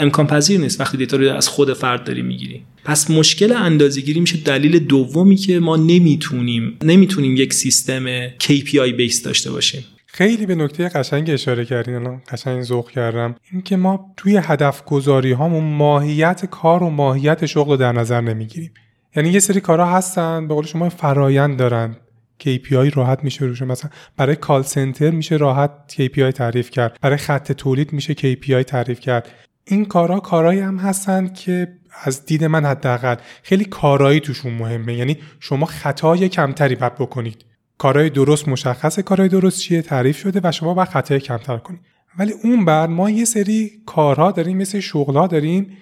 [0.00, 0.80] امکان پذیر نیست.
[0.80, 2.62] وقتی data رو از خود فرد داری می‌گیری.
[2.84, 9.50] پس مشکل اندازه‌گیری میشه دلیل دومی که ما نمی‌تونیم نمی‌تونیم یک سیستم KPI base داشته
[9.50, 9.84] باشیم.
[10.06, 13.34] خیلی به نکته قشنگ اشاره کردین الان قشنگ ذوق کردم.
[13.52, 18.70] اینکه ما توی هدف گذاری هامون ماهیت کار و ماهیت شغل رو در نظر نمی‌گیریم.
[19.16, 21.96] یعنی یه سری کارها هستن به قول شما فرایند دارن.
[22.42, 23.62] KPI راحت میشه روش.
[23.62, 26.98] مثلا برای کال سنتر میشه راحت KPI تعریف کرد.
[27.02, 29.28] برای خط تولید میشه KPI تعریف کرد.
[29.64, 31.68] این کارا کارهایی هم هستن که
[32.02, 33.16] از دید من حداقل.
[33.42, 34.94] خیلی کارایی توشون مهمه.
[34.94, 37.44] یعنی شما خطای کمتری باید بکنید.
[37.78, 41.80] کارهای درست مشخصه کارهای درست چیه تعریف شده و شما باید خطای کمتر کنید.
[42.18, 45.76] ولی اون بعد ما یه سری کارها داریم مثل شغلها داریم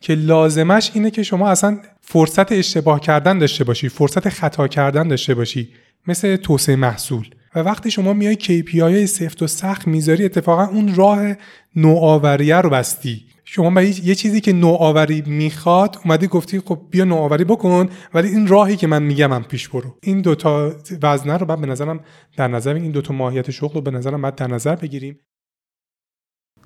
[0.00, 5.34] که لازمش اینه که شما اصلا فرصت اشتباه کردن داشته باشی فرصت خطا کردن داشته
[5.34, 5.68] باشی.
[6.06, 7.28] مثل توسعه محصول.
[7.54, 11.34] و وقتی شما میای KPI سفت و سخت می‌ذاری اتفاقا اون راه
[11.76, 13.24] نوآوریه رو بستی.
[13.52, 18.46] شما برای یه چیزی که نوآوری می‌خواد اومدی گفتی خب بیا نوآوری بکن ولی این
[18.46, 19.98] راهی که من میگم هم پیش برو.
[20.02, 22.00] این دوتا وزنه رو بعد به نظرم
[22.36, 25.18] در نظر این دوتا ماهیت شغل رو به نظرم باید در نظر بگیریم.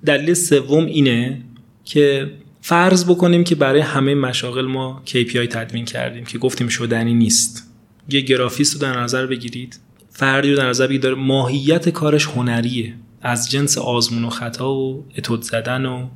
[0.05, 1.41] دلیل سوم اینه
[1.83, 7.71] که فرض بکنیم که برای همه مشاغل ما KPI تدوین کردیم که گفتیم شدنی نیست.
[8.09, 9.79] یه گرافیست رو در نظر بگیرید.
[10.09, 11.03] فردی رو در نظر بگیرید.
[11.03, 12.93] داره ماهیت کارش هنریه.
[13.21, 16.07] از جنس آزمون و خطا و اتود زدن و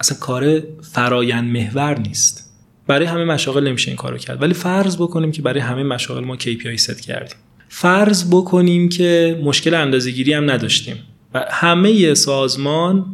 [0.00, 2.50] اصلا کار فرایند محور نیست.
[2.86, 4.42] برای همه مشاغل نمیشه این کارو کرد.
[4.42, 7.36] ولی فرض بکنیم که برای همه مشاغل ما KPI ست کردیم.
[7.68, 10.96] فرض بکنیم که مشکل اندازه‌گیری هم نداشتیم.
[11.34, 13.06] و همه سازمان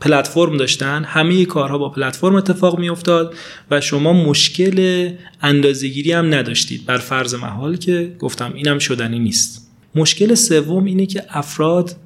[0.00, 1.04] پلتفرم داشتن.
[1.04, 3.34] همه کارها با پلتفرم اتفاق می افتاد
[3.70, 5.10] و شما مشکل
[5.42, 6.86] اندازه‌گیری هم نداشتید.
[6.86, 9.70] بر فرض محال که گفتم اینم شدنی نیست.
[9.94, 11.96] مشکل سوم اینه که افراد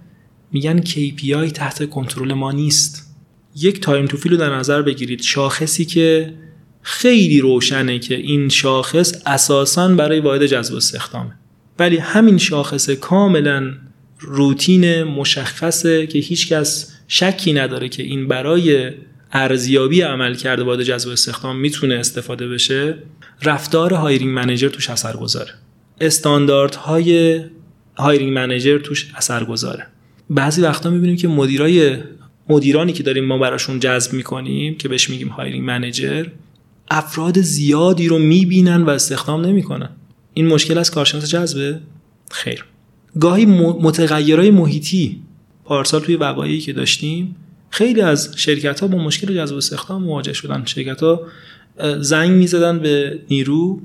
[0.53, 3.06] میگن KPI تحت کنترل ما نیست.
[3.57, 5.23] یک time to fill رو در نظر بگیرید.
[5.23, 6.35] شاخصی که
[6.83, 11.33] خیلی روشنه که این شاخص اساسا برای واحد جذب استخدامه.
[11.79, 13.73] ولی همین شاخص کاملا
[14.21, 18.90] روتین مشخصه که هیچکس شکی نداره که این برای
[19.33, 22.99] ارزیابی عملکرد واحد جذب استخدام می‌تونه استفاده بشه.
[23.42, 25.51] رفتار hiring manager توش اثر گذاره
[26.01, 27.40] استانداردهای
[27.97, 29.87] hiring manager توش اثر گذاره
[30.31, 31.97] بعضی وقتا می‌بینیم که مدیرای
[32.49, 36.27] مدیرانی که داریم ما براشون جذب می‌کنیم که بهش میگیم hiring manager
[36.91, 39.91] افراد زیادی رو می‌بینن و استخدام نمی‌کنن.
[40.35, 41.81] این مشکل از کارشناس جذبه؟
[42.31, 42.65] خیر.
[43.21, 45.23] گاهی متغیرهای محیطی
[45.65, 47.37] پارسال توی وقایعی که داشتیم
[47.71, 50.63] خیلی از شرکت ها با مشکل جذب استخدام مواجه شدن.
[50.65, 51.21] شرکت ها
[52.01, 53.81] زنگ می‌زدن به نیرو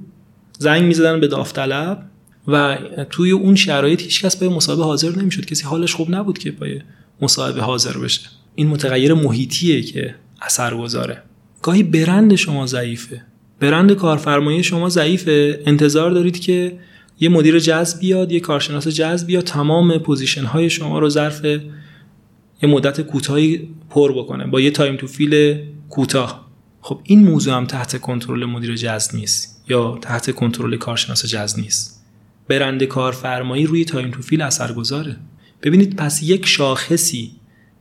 [0.59, 2.09] زنگ می‌زدن به داوطلب
[2.47, 2.77] و
[3.09, 5.45] توی اون شرایط هیچکس به مصاحبه حاضر نمی‌شد.
[5.45, 6.81] کسی حالش خوب نبود که پای
[7.21, 8.21] مصاحبه حاضر بشه.
[8.55, 11.23] این متغیر محیطیه که اثر گذاره.
[11.61, 13.21] گاهی برند شما ضعیفه.
[13.59, 15.59] برند کارفرمایی شما ضعیفه.
[15.65, 16.79] انتظار دارید که
[17.19, 22.69] یه مدیر جذب بیاد یه کارشناس جذب بیاد تمام position های شما رو ظرف یه
[22.69, 26.47] مدت کوتاهی پر بکنه با یه time to fill کوتاه.
[26.81, 32.05] خب این موضوع هم تحت کنترل مدیر جذب نیست یا تحت کنترل کارشناس جذب نیست.
[32.47, 35.17] برند کارفرمایی روی time to fill اثرگذاره.
[35.63, 37.31] ببینید پس یک شاخصی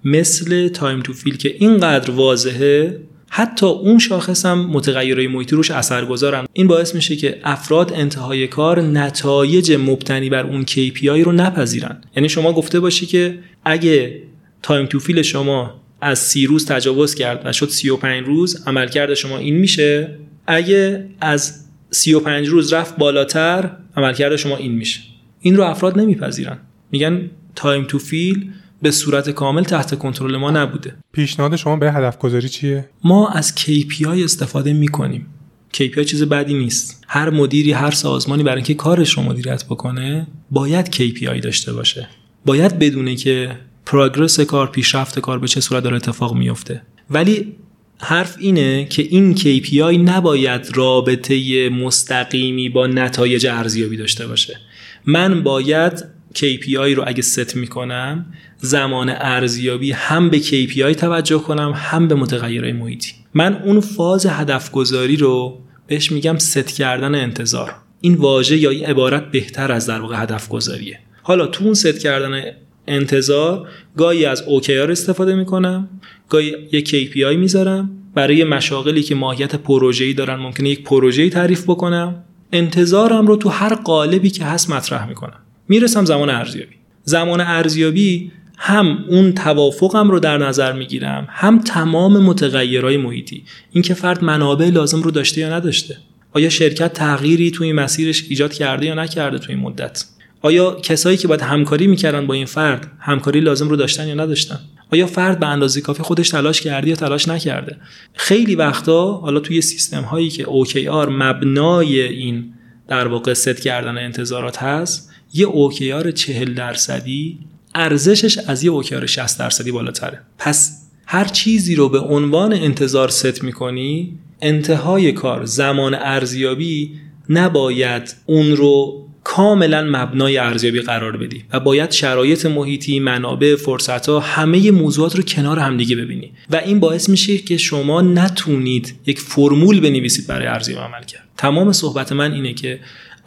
[0.04, 3.00] مثل time to fill که اینقدر واضحه
[3.32, 8.46] حتی اون شاخص هم متغیرهای محیطی روش اثر گذارن این باعث میشه که افراد انتهای
[8.46, 12.00] کار نتایج مبتنی بر اون KPI رو نپذیرن.
[12.16, 14.22] یعنی شما گفته باشی که اگه
[14.62, 19.38] time to fill شما از سی روز تجاوز کرد و شد 35 روز عملکرد شما
[19.38, 20.18] این میشه.
[20.46, 25.00] اگه از 35 روز رفت بالاتر عملکرد شما این میشه.
[25.40, 26.58] این رو افراد نمیپذیرن.
[26.92, 30.96] میگن time to fill به صورت کامل تحت کنترل ما نبوده.
[31.12, 35.26] پیشنهاد شما به هدف گذاری چیه؟ ما از KPI استفاده می‌کنیم.
[35.74, 37.04] KPI چیز بدی نیست.
[37.08, 42.08] هر مدیری هر سازمانی برای اینکه کارش رو مدیریت بکنه باید KPI داشته باشه.
[42.44, 47.56] باید بدونه که پروگرس کار پیشرفت کار به چه صورت داره اتفاق میفته ولی
[47.98, 54.58] حرف اینه که این KPI نباید رابطه مستقیمی با نتایج ارزیابی داشته باشه.
[55.06, 62.08] من باید KPI رو اگه ست می‌کنم زمان ارزیابی هم به KPI توجه کنم هم
[62.08, 63.12] به متغیرهای محیطی.
[63.34, 67.74] من اون فاز هدف گذاری رو بهش میگم ست کردن انتظار.
[68.00, 71.98] این واژه یا این عبارت بهتر از در واقع هدف گذاریه حالا تو اون ست
[71.98, 72.42] کردن
[72.88, 75.88] انتظار گاهی از OKR استفاده می‌کنم
[76.28, 82.24] گاهی یک KPI می‌ذارم برای مشاغلی که ماهیت پروژه‌ای دارن ممکنه یک پروژه‌ای تعریف بکنم.
[82.52, 85.40] انتظارم رو تو هر قالبی که هست مطرح می‌کنم.
[85.70, 86.74] می‌رسم زمان ارزیابی.
[87.04, 93.44] زمان ارزیابی هم اون توافقم رو در نظر می‌گیرم هم تمام متغیرهای محیطی.
[93.72, 95.96] اینکه فرد منابع لازم رو داشته یا نداشته.
[96.32, 100.04] آیا شرکت تغییری توی مسیرش ایجاد کرده یا نکرده توی این مدت؟
[100.42, 104.58] آیا کسایی که باید همکاری می‌کردن با این فرد همکاری لازم رو داشتن یا نداشتن؟
[104.92, 107.76] آیا فرد به اندازه کافی خودش تلاش کرده یا تلاش نکرده؟
[108.14, 112.54] خیلی وقتا حالا توی سیستم هایی که OKR مبنای این
[112.88, 117.38] در واقع ست کردن انتظارات هست یه OKR 40 درصدی
[117.74, 120.20] ارزشش از یه OKR 60 درصدی بالاتره.
[120.38, 128.56] پس هر چیزی رو به عنوان انتظار ست می‌کنی انتهای کار زمان ارزیابی نباید اون
[128.56, 135.16] رو کاملا مبنای ارزیابی قرار بدی و باید شرایط محیطی منابع فرصت ها همه موضوعات
[135.16, 140.46] رو کنار همدیگه ببینی و این باعث میشه که شما نتونید یک فرمول بنویسید برای
[140.46, 142.80] ارزیابی عمل کرد تمام صحبت من اینه که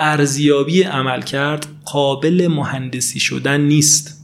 [0.04, 4.23] ارزیابی عمل کرد قابل مهندسی شدن نیست.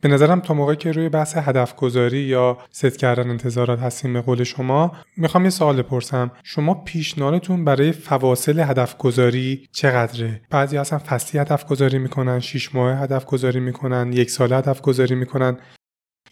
[0.00, 4.20] به نظرم تا موقعی که روی بحث هدف گذاری یا ست کردن انتظارات هستیم به
[4.20, 6.30] قول شما می‌خوام یه سوال بپرسم.
[6.42, 12.98] شما پیشنهادتون برای فواصل هدف گذاری چقدره؟ بعضی اصلا فصلی هدف گذاری می‌کنن شیش ماه
[12.98, 15.56] هدف گذاری می‌کنن یک سال هدف گذاری می‌کنن.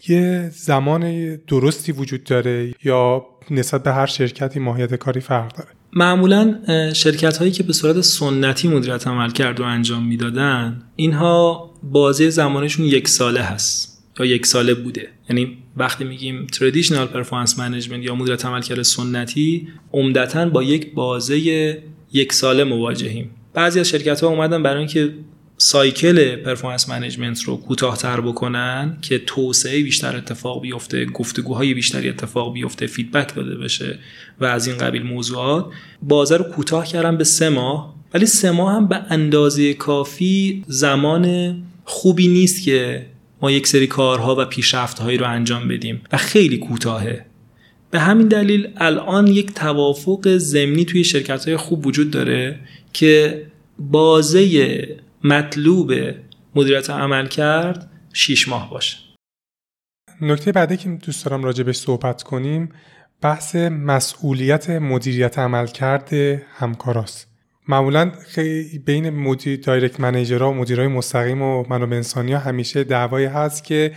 [0.08, 6.58] یه زمان درستی وجود داره یا نسبت به هر شرکتی ماهیت کاری فرق داره؟ معمولا
[6.94, 13.08] شرکت هایی که به صورت سنتی مدیریت عملکرد رو انجام می‌دادن اینها بازه زمانیشون یک
[13.08, 15.08] ساله هست یا یک ساله بوده.
[15.30, 21.38] یعنی وقتی میگیم traditional performance management یا مدیریت عملکرد سنتی عمدتا با یک بازه
[22.12, 23.30] یک ساله مواجهیم.
[23.54, 25.14] بعضی از شرکت ها اومدن برای اینکه
[25.60, 32.86] cycle performance management رو کوتاهتر بکنن که توسعه بیشتر اتفاق بیفته گفتگوهای بیشتری اتفاق بیفته
[32.86, 33.98] feedback داده بشه
[34.40, 35.66] و از این قبیل موضوعات.
[36.02, 41.54] بازه رو کوتاه کردن به سه ماه ولی سه ماه هم به اندازه کافی زمان
[41.84, 43.06] خوبی نیست که
[43.42, 47.24] ما یک سری کارها و پیشرفتهایی رو انجام بدیم و خیلی کوتاهه.
[47.90, 52.60] به همین دلیل الان یک توافق زمینی توی شرکت های خوب وجود داره
[52.92, 53.42] که
[53.78, 55.92] بازه مطلوب
[56.54, 58.96] مدیریت عمل کرد 6 ماه باشه.
[60.20, 62.68] نکته بعدی که دوست دارم راجبش صحبت کنیم
[63.20, 67.28] بحث مسئولیت مدیریت عمل کرده همکاراست.
[67.68, 73.26] معمولا خیلی بین مدیر دایرکت منیجرها و مدیرای مستقیم و منابع انسانی ها همیشه دعوایی
[73.26, 73.92] هست که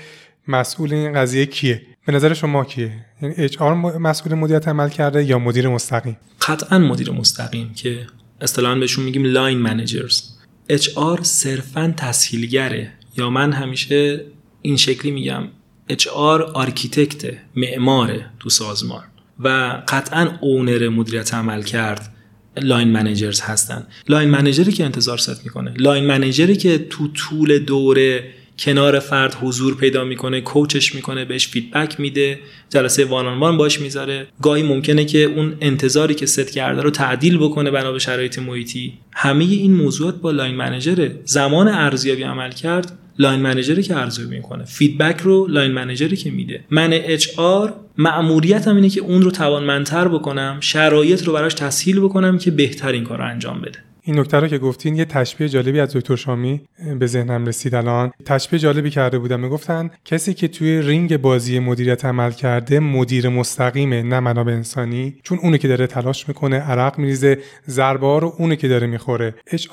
[0.47, 5.67] مسئول این قضیه کیه؟ به نظر شما کیه؟ یعنی HR مسئول مدیریت عملکرده یا مدیر
[5.67, 8.07] مستقیم؟ قطعا مدیر مستقیم که
[8.41, 10.40] اصطلاحا بهشون میگیم line managers
[10.71, 12.91] HR صرفا تسهیلگره.
[13.17, 14.25] یا من همیشه
[14.61, 15.43] این شکلی میگم
[15.91, 19.03] HR architect معماره تو سازمان.
[19.39, 22.15] و قطعا owner مدیریت عملکرد
[22.57, 23.87] line managers هستن.
[24.09, 25.73] line manager ی که انتظار ست می‌کنه.
[25.77, 31.25] line manager ی که تو طول دوره کنار فرد حضور پیدا می‌کنه coach ش می‌کنه
[31.25, 34.27] بهش feedback میده جلسه one on one باش می‌ذاره.
[34.41, 38.93] گاهی ممکنه که اون انتظاری که ست کرده رو تعدیل بکنه بنا به شرایط محیطی.
[39.13, 44.35] همه این موضوعات با line manager ه زمان ارزیابی عملکرد line manager ی که ارزیابی
[44.35, 44.65] می‌کنه.
[44.65, 46.63] feedback رو line manager ی که میده.
[46.69, 52.51] من HR مأموریتم اینه که اون رو توانمندتر بکنم شرایط رو براش تسهیل بکنم که
[52.51, 53.79] بهترین کار رو انجام بده.
[54.03, 56.61] این نکته رو که گفتین یه تشبیه جالبی از دکتر شامی
[56.99, 58.11] به ذهنم رسید الان.
[58.25, 59.39] تشبیه جالبی کرده بودم.
[59.39, 65.15] می‌گفتن کسی که توی رینگ بازی مدیریت عمل کرده مدیر مستقیمه نه منابع انسانی.
[65.23, 67.37] چون اونه که داره تلاش می‌کنه عرق میریزه
[67.67, 69.35] ضربه رو اونه که داره می‌خوره.
[69.47, 69.67] اچ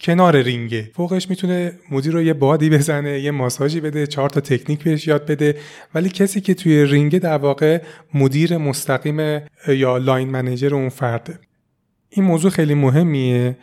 [0.00, 0.90] کنار رینگه.
[0.94, 5.26] فوقش می‌تونه مدیر رو یه بادی بزنه یه ماساژی بده چهار تا تکنیک بهش یاد
[5.26, 5.54] بده.
[5.94, 7.82] ولی کسی که توی رینگه در واقع
[8.14, 11.38] مدیر مستقیم یا line manager اون فرده.
[12.10, 13.58] این موضوع خیلی مهمیه.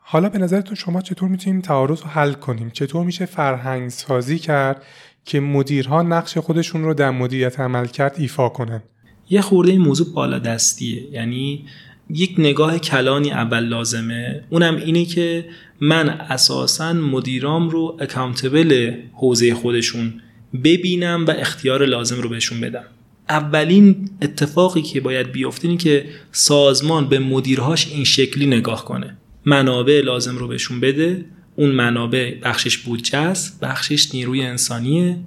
[0.00, 4.82] حالا به نظرتون شما چطور می‌تونیم تعارض رو حل کنیم؟ چطور میشه فرهنگ سازی کرد
[5.24, 8.82] که مدیرها نقش خودشون رو در مدیریت عملکرد ایفا کنن؟
[9.30, 11.66] یه خورده این موضوع بالا دستیه یعنی
[12.10, 14.44] یک نگاه کلانی اول لازمه.
[14.50, 15.44] اونم اینه که
[15.80, 20.20] من اساسا مدیرام رو accountable حوزه خودشون
[20.64, 22.84] ببینم و اختیار لازم رو بهشون بدم.
[23.28, 29.16] اولین اتفاقی که باید بیفته اینه که سازمان به مدیرهاش این شکلی نگاه کنه.
[29.44, 31.24] منابع لازم رو بهشون بده.
[31.56, 35.18] اون منابع بخشش بودجه است بخشش نیروی انسانیه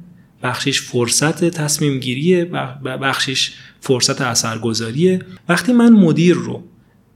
[0.44, 2.46] بخشش فرصت تصمیم گیریه
[3.02, 5.20] بخشش فرصت اثرگذاریه.
[5.50, 6.64] وقتی من مدیر رو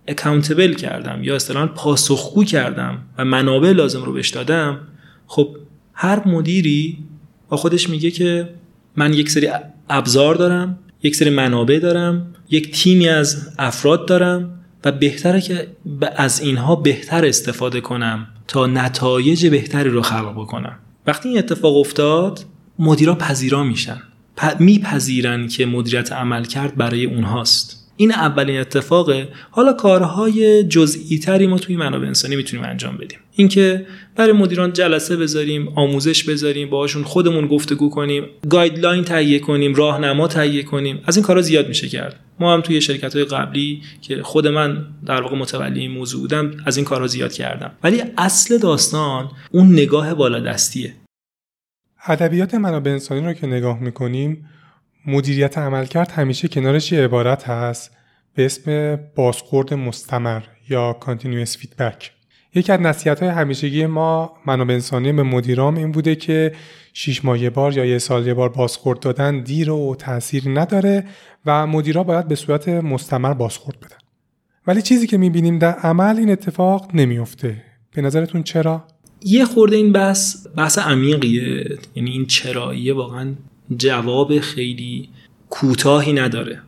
[0.07, 4.79] اکاونتبل کردم یا اصطلاحا پاسخگو کردم و منابع لازم رو بهش دادم
[5.27, 5.57] خب
[5.93, 6.97] هر مدیری
[7.49, 8.49] با خودش میگه که
[8.95, 9.47] من یک سری
[9.89, 15.67] ابزار دارم یک سری منابع دارم یک تیمی از افراد دارم و بهتره که
[16.15, 20.79] از اینها بهتر استفاده کنم تا نتایج بهتری رو خلق بکنم.
[21.07, 22.45] وقتی این اتفاق افتاد
[22.79, 24.01] مدیرا پذیرا میشن.
[24.59, 27.84] میپذیرن که مدیریت عمل کرد برای اونهاست.
[27.97, 29.27] این اولین اتفاقه.
[29.51, 33.19] حالا کارهای جزئی تری ما توی منابع انسانی می‌تونیم انجام بدیم.
[33.35, 40.27] اینکه برای مدیران جلسه بذاریم آموزش بذاریم باهاشون خودمون گفتگو کنیم گایدلاین تهیه کنیم راهنما
[40.27, 42.19] تهیه کنیم از این کارا زیاد میشه کرد.
[42.39, 46.51] ما هم توی شرکت های قبلی که خود من در واقع متولی این موضوع بودم
[46.65, 47.71] از این کارا زیاد کردم.
[47.83, 50.93] ولی اصل داستان اون نگاه بالا دستیه.
[52.07, 54.49] ادبیات منابع انسانی رو که نگاه می‌کنیم
[55.07, 57.91] مدیریت عملکرد همیشه کنارش یه عبارت هست
[58.35, 62.05] به اسم بازخورد مستمر یا Continuous Feedback.
[62.55, 66.51] یکی از نصیحت های همیشگی ما منابع انسانی به مدیرام این بوده که
[66.93, 71.05] شیش ماه یه بار یا یه سال یه بار بازخورد دادن دیر و تاثیر نداره
[71.45, 73.97] و مدیرا باید به صورت مستمر بازخورد بدن.
[74.67, 77.63] ولی چیزی که می‌بینیم در عمل این اتفاق نمیفته
[77.95, 78.83] به نظرتون چرا؟
[79.21, 81.77] یه خورده این بحث بحث عمیقیه.
[81.95, 83.35] یعنی این چراییه واقعا
[83.77, 85.09] جواب خیلی
[85.49, 86.61] کوتاهی نداره.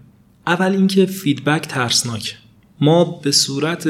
[0.47, 2.37] اول اینکه feedback ترسناک.
[2.81, 3.89] ما به صورت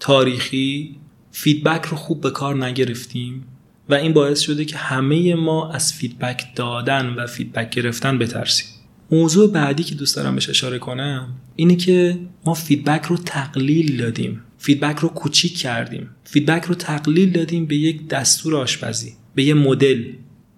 [0.00, 0.96] تاریخی
[1.32, 3.44] feedback رو خوب به کار نگرفتیم
[3.88, 8.66] و این باعث شده که همه ما از feedback دادن و feedback گرفتن بترسیم.
[9.10, 14.42] موضوع بعدی که دوست دارم بهش اشاره کنم اینه که ما feedback رو تقلیل دادیم.
[14.58, 16.10] feedback رو کوچیک کردیم.
[16.24, 20.04] feedback رو تقلیل دادیم به یک دستور آشپزی به یه مدل.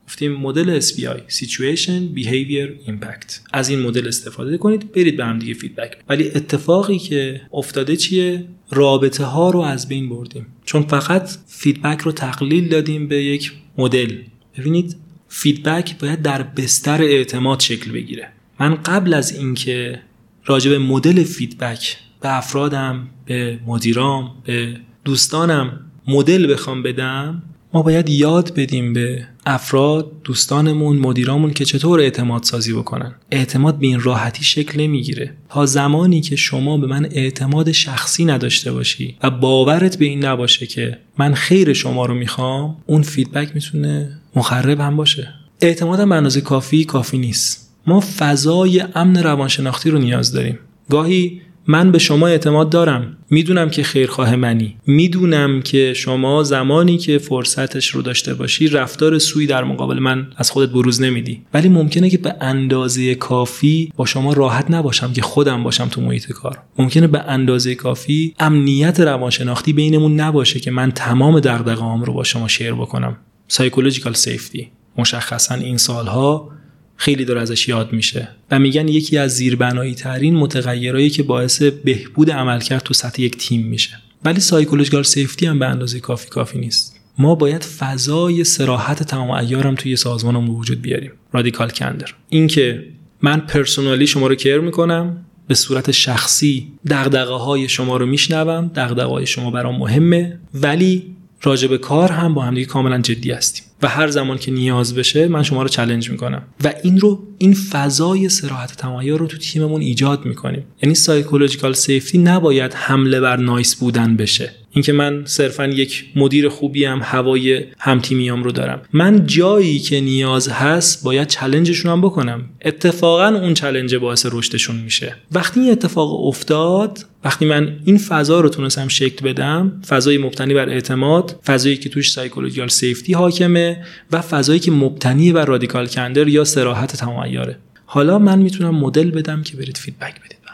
[0.07, 3.35] گفتیم مدل SBI Situation Behavior Impact.
[3.53, 8.45] از این مدل استفاده کنید برید به هم دیگه feedback ولی اتفاقی که افتاده چیه؟
[8.71, 10.47] رابطه ها رو از بین بردیم.
[10.65, 14.13] چون فقط feedback رو تقلیل دادیم به یک مدل.
[14.59, 14.97] ببینید
[15.29, 18.29] feedback باید در بستر اعتماد شکل بگیره.
[18.61, 20.01] من قبل از اینکه
[20.45, 27.43] راجع به مدل feedback به افرادم به مدیرام به دوستانم مدل بخوام بدم
[27.75, 33.14] ما باید یاد بدیم به افراد دوستانمون مدیرامون که چطور اعتماد سازی بکنن.
[33.31, 35.35] اعتماد به این راحتی شکل نمی‌گیره.
[35.49, 40.66] تا زمانی که شما به من اعتماد شخصی نداشته باشی و باورت به این نباشه
[40.66, 45.35] که من خیر شما رو می‌خوام اون feedback می‌تونه مخرب هم باشه.
[45.61, 47.75] اعتمادم به اندازه کافی کافی نیست.
[47.87, 50.59] ما فضای امن روانشناختی رو نیاز داریم.
[50.91, 53.17] گاهی من به شما اعتماد دارم.
[53.31, 54.77] می‌دونم که خیرخواه منی.
[54.87, 60.51] می‌دونم که شما زمانی که فرصتش رو داشته باشی رفتار سوی در مقابل من از
[60.51, 61.43] خودت بروز نمیدی.
[61.55, 66.33] ولی ممکنه که به اندازه کافی با شما راحت نباشم که خودم باشم تو محیط
[66.33, 66.59] کار.
[66.79, 72.49] ممکنه به اندازه کافی امنیت روانشناختی بینمون نباشه که من تمام دغدغه‌هام رو با شما
[72.49, 73.17] شیر بکنم.
[73.49, 76.51] psychological safety مشخصا این سالها
[76.97, 78.29] خیلی داره ازش یاد میشه.
[78.51, 83.67] و میگن یکی از زیربنایی ترین متغیرهایی که باعث بهبود عملکرد تو سطح یک تیم
[83.67, 83.99] میشه.
[84.25, 87.01] ولی psychological safety هم به اندازه کافی کافی نیست.
[87.19, 91.13] ما باید فضای صراحت تمام عیارم توی سازمانمون به وجود بیاریم.
[91.33, 92.15] radical candor.
[92.29, 92.85] اینکه
[93.23, 99.05] من personally شما رو care می‌کنم به صورت شخصی دغدغه های شما رو میشنوم دغدغه
[99.05, 101.03] های شما برام مهمه ولی
[101.43, 103.65] راجع به کار هم با همدیگه کاملا جدی هستیم.
[103.85, 106.43] و هر زمان که نیاز بشه من شما رو challenge می‌کنم.
[106.64, 110.64] و این رو این فضای صراحت تمام عیار رو تو تیممون ایجاد می‌کنیم.
[110.82, 114.53] یعنی psychological safety نباید حمل بر nice بودن بشه.
[114.70, 118.82] اینکه من صرفا یک مدیر خوبی هم هوای همتیمیام رو دارم.
[118.93, 122.45] من جایی که نیاز هست باید challenge شون هم بکنم.
[122.64, 125.16] اتفاقا اون challenge باعث رشدشون میشه.
[125.32, 130.68] وقتی این اتفاق افتاد وقتی من این فضا رو تونستم شکل بدم فضای مبتنی بر
[130.68, 136.45] اعتماد فضایی که توش psychological safety حاکمه و فضایی که مبتنی بر radical candor یا
[136.45, 137.59] صراحت تمام عیاره.
[137.87, 140.45] حالا من می‌تونم مدل بدم که برید feedback بدید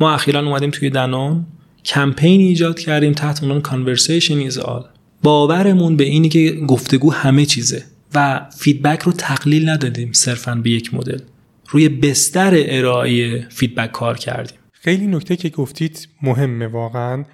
[0.00, 1.46] ما اخیرا اومدیم توی دنون.
[1.84, 4.84] کمپین ایجاد کردیم تحت عنوان conversation is all.
[5.22, 10.94] باورمون به اینی که گفتگو همه چیزه و feedback رو تقلیل ندادیم صرفا به یک
[10.94, 11.18] مدل.
[11.68, 14.58] روی بستر ارائه feedback کار کردیم.
[14.88, 17.24] خیلی نکته که گفتید مهمه واقعا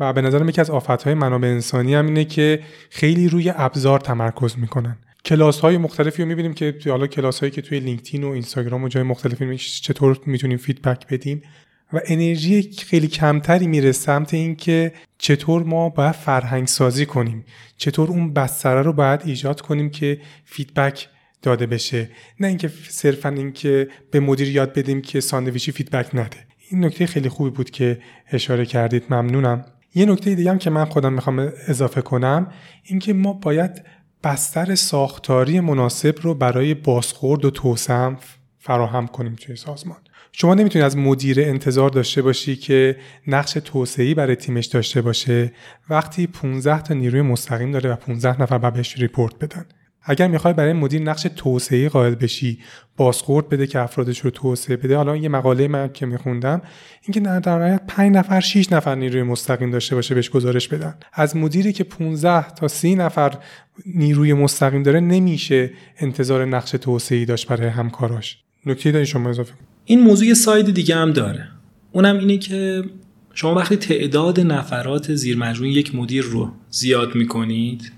[0.00, 2.60] و به نظرم یکی از آفتهای منابع انسانی هم اینه که
[2.90, 4.98] خیلی روی ابزار تمرکز می‌کنن.
[5.24, 8.88] کلاس های مختلفی رو می‌بینیم که حالا کلاس هایی که توی لینکدین و اینستاگرام و
[8.88, 11.42] جای مختلفی چطور می‌تونیم feedback بدیم
[11.92, 17.44] و انرژی خیلی کمتری میره سمت اینکه چطور ما باید فرهنگ سازی کنیم.
[17.76, 21.08] چطور اون بستره رو باید ایجاد کنیم که feedback
[21.42, 22.10] داده بشه.
[22.40, 26.48] نه اینکه صرفا اینکه به مدیر یاد بدیم که ساندویچی feedback نده.
[26.70, 27.98] این نکته خیلی خوبی بود که
[28.32, 29.04] اشاره کردید.
[29.10, 29.64] ممنونم.
[29.94, 32.52] یه نکته دیگه هم که من خودم می‌خوام اضافه کنم
[32.82, 33.82] اینکه ما باید
[34.24, 38.16] بستر ساختاری مناسب رو برای بازخورد و توسعه
[38.58, 39.98] فراهم کنیم توی سازمان.
[40.32, 42.96] شما نمی‌تونی از مدیر انتظار داشته باشی که
[43.26, 45.52] نقش توسعه‌ای برای تیمش داشته باشه
[45.90, 49.66] وقتی 15 تا نیروی مستقیم داره و 15 نفر بهش ریپورت بدن.
[50.08, 52.58] اگر می‌خوای برای مدیر نقش توسعه قائل بشی
[52.96, 54.96] بازخورد بده که افرادش رو توسعه بده.
[54.96, 56.62] حالا یه مقاله من که میخوندم
[57.02, 60.94] اینکه در نهایت 5 نفر 6 نفر نیروی مستقیم داشته باشه بهش گزارش بدن.
[61.12, 63.32] از مدیری که 15 تا 30 نفر
[63.86, 68.38] نیروی مستقیم داره نمیشه انتظار نقش توسعه داشت برای همکاراش.
[68.66, 69.52] نکته داری شما اضافه
[69.84, 71.48] این موضوع ساید دیگه هم داره.
[71.92, 72.82] اونم اینه که
[73.34, 77.92] شما وقتی تعداد نفرات زیر مجموعه یک مدیر رو زیاد می‌کنید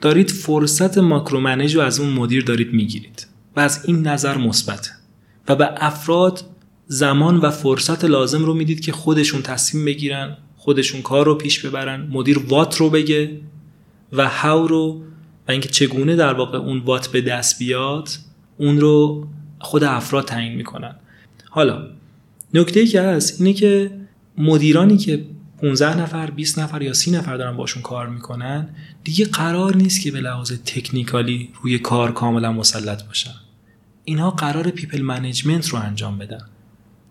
[0.00, 3.26] دارید فرصت ماکرو منیج رو از اون مدیر دارید می‌گیرید
[3.56, 4.90] و از این نظر مثبت
[5.48, 6.40] و به افراد
[6.86, 12.08] زمان و فرصت لازم رو می‌دید که خودشون تصمیم بگیرن خودشون کار رو پیش ببرن
[12.10, 13.40] مدیر وات رو بگه
[14.12, 15.02] و هاو رو
[15.48, 18.08] و اینکه چگونه در واقع اون وات به دست بیاد
[18.58, 19.26] اون رو
[19.58, 20.96] خود افراد تعیین می‌کنن.
[21.50, 21.86] حالا
[22.54, 23.90] نکته ای که هست اینه که
[24.38, 25.24] مدیرانی که
[25.62, 28.68] 15 نفر 20 نفر یا 30 نفر دارن باشون کار می‌کنن
[29.04, 33.34] دیگه قرار نیست که به لحاظ technical ی روی کار کاملا مسلط باشن.
[34.04, 36.42] اینها قراره people management رو انجام بدن.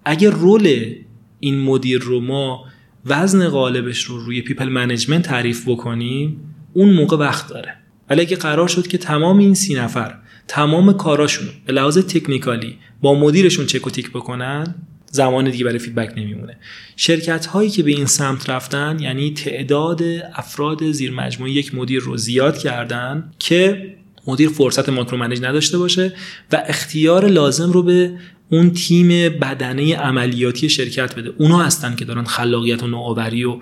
[0.05, 0.93] اگر role
[1.39, 2.65] این مدیر رو ما
[3.05, 7.75] وزن غالبش رو روی people management تعریف بکنیم اون موقع وقت داره.
[8.09, 10.15] ولی اگه قرار شد که تمام این سی نفر
[10.47, 14.75] تمام کاراشون به لحاظ technical ی با مدیرشون چک تیک بکنن
[15.15, 16.57] زمان دیگه برای feedback نمیمونه.
[16.95, 20.01] شرکت هایی که به این سمت رفتن یعنی تعداد
[20.35, 23.93] افراد زیر مجموعه یک مدیر رو زیاد کردن که
[24.27, 26.13] مدیر فرصت micro manage نداشته باشه
[26.51, 28.11] و اختیار لازم رو به
[28.51, 29.07] اون تیم
[29.39, 31.33] بدنه عملیاتی شرکت بده.
[31.37, 33.59] اونا هستن که دارن خلاقیت و نوآوری و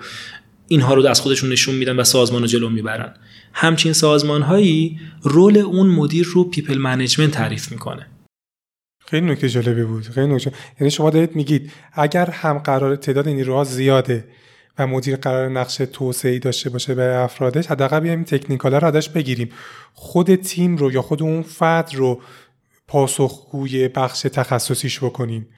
[0.68, 3.14] اینها رو از خودشون نشون میدن و سازمان رو جلو می‌برن.
[3.52, 8.06] همچین سازمان هایی role اون مدیر رو people management تعریف می‌کنه.
[9.14, 10.02] خیلی نکته جالبی بود.
[10.02, 14.24] خیلی نکته یعنی شما دارید میگید اگر هم قرار تعداد نیروها زیاده
[14.78, 19.50] و مدیر قرار نقش توسعه داشته باشه به افرادش حداقل بیایم تکنیکالا رو ازش بگیریم.
[19.92, 22.20] خود تیم رو یا خود اون فرد رو
[22.88, 25.48] پاسخگوی بخش تخصصیش بکنیم.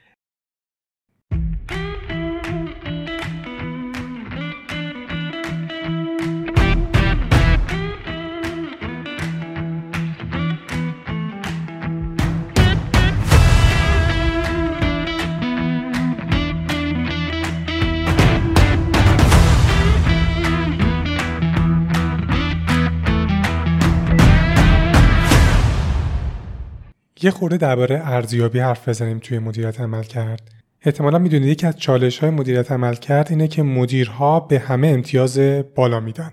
[27.27, 30.51] یه خورده درباره ارزیابی حرف بزنیم توی مدیریت عمل کرد.
[30.81, 35.39] احتمالا می‌دونید یکی از چالش های مدیریت عمل کرد اینه که مدیرها به همه امتیاز
[35.75, 36.31] بالا میدن.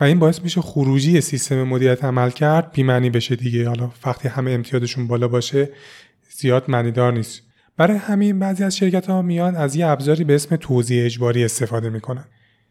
[0.00, 3.68] و این باعث میشه خروجی سیستم مدیریت عمل کرد بیمعنی بشه دیگه.
[3.68, 5.68] حالا وقتی همه امتیازشون بالا باشه
[6.36, 7.42] زیاد معنیدار نیست.
[7.76, 11.90] برای همین بعضی از شرکت ها میان از یه ابزاری به اسم توزیع اجباری استفاده
[11.90, 12.24] می‌کنن.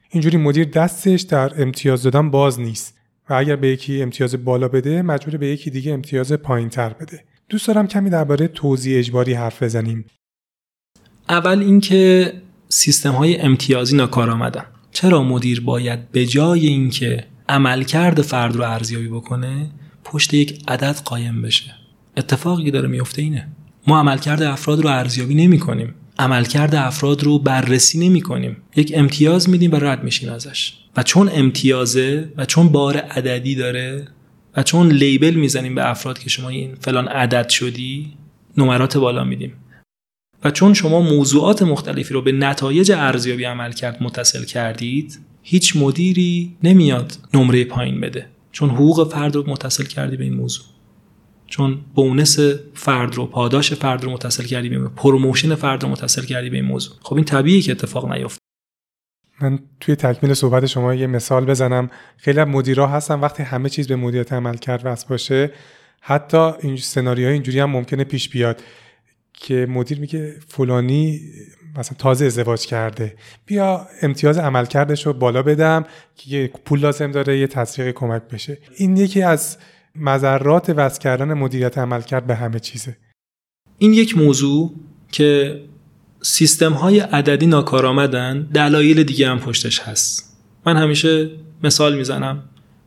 [0.09, 2.97] اینجوری مدیر دستش در امتیاز دادن باز نیست
[3.29, 7.23] و اگر به یکی امتیاز بالا بده مجبور به یکی دیگه امتیاز پایین تر بده.
[7.51, 10.05] دوست دارم کمی درباره توزیع اجباری حرف بزنیم.
[11.29, 12.33] اول اینکه
[12.69, 19.07] سیستم های امتیازی ناکار آمدن چرا مدیر باید به جای اینکه عملکرد فرد رو ارزیابی
[19.07, 19.69] بکنه
[20.03, 21.75] پشت یک عدد قایم بشه؟
[22.17, 23.47] اتفاقی داره میفته اینه.
[23.87, 29.49] ما عملکرد افراد رو ارزیابی نمی کنیم عملکرد افراد رو بررسی نمی کنیم یک امتیاز
[29.49, 30.73] میدیم و رد میشیم ازش.
[30.97, 34.07] و چون امتیازه و چون بار عددی داره
[34.57, 38.13] و چون label می‌زنیم به افراد که شما این فلان عدد شدی
[38.57, 39.53] نمرات بالا میدیم.
[40.43, 47.17] و چون شما موضوعات مختلفی رو به نتایج ارزیابی عملکرد متصل کردید هیچ مدیری نمیاد
[47.33, 48.27] نمره پایین بده.
[48.51, 50.65] چون حقوق فرد رو متصل کردی به این موضوع.
[51.47, 52.39] چون bonus
[52.73, 56.65] فرد رو پاداش فرد رو متصل کردی به promotion فرد رو متصل کردی به این
[56.65, 56.95] موضوع.
[57.01, 58.40] خب این طبیعیه که اتفاق نیفته.
[59.43, 61.89] من توی تکمیل صحبت شما یه مثال بزنم.
[62.17, 65.51] خیلی مدیرا هستن وقتی همه چیز به مدیریت عمل کرد واسه باشه
[66.01, 68.61] حتی این سناریوهای اینجوری هم ممکنه پیش بیاد
[69.33, 71.21] که مدیر میگه فلانی
[71.77, 73.15] مثلا تازه ازدواج کرده.
[73.45, 75.85] بیا امتیاز عملکردش رو بالا بدم
[76.15, 78.57] که یه پول لازم داره یه تسویق کمک بشه.
[78.75, 79.57] این یکی از
[79.95, 82.97] مذرات وضع کردن مدیریت عملکرد به همه چیزه.
[83.77, 84.75] این یک موضوع
[85.11, 85.59] که
[86.21, 90.37] سیستم های عددی ناکارآمدن دلایل دیگه هم پشتش هست.
[90.65, 91.29] من همیشه
[91.63, 92.43] مثال می‌زنم.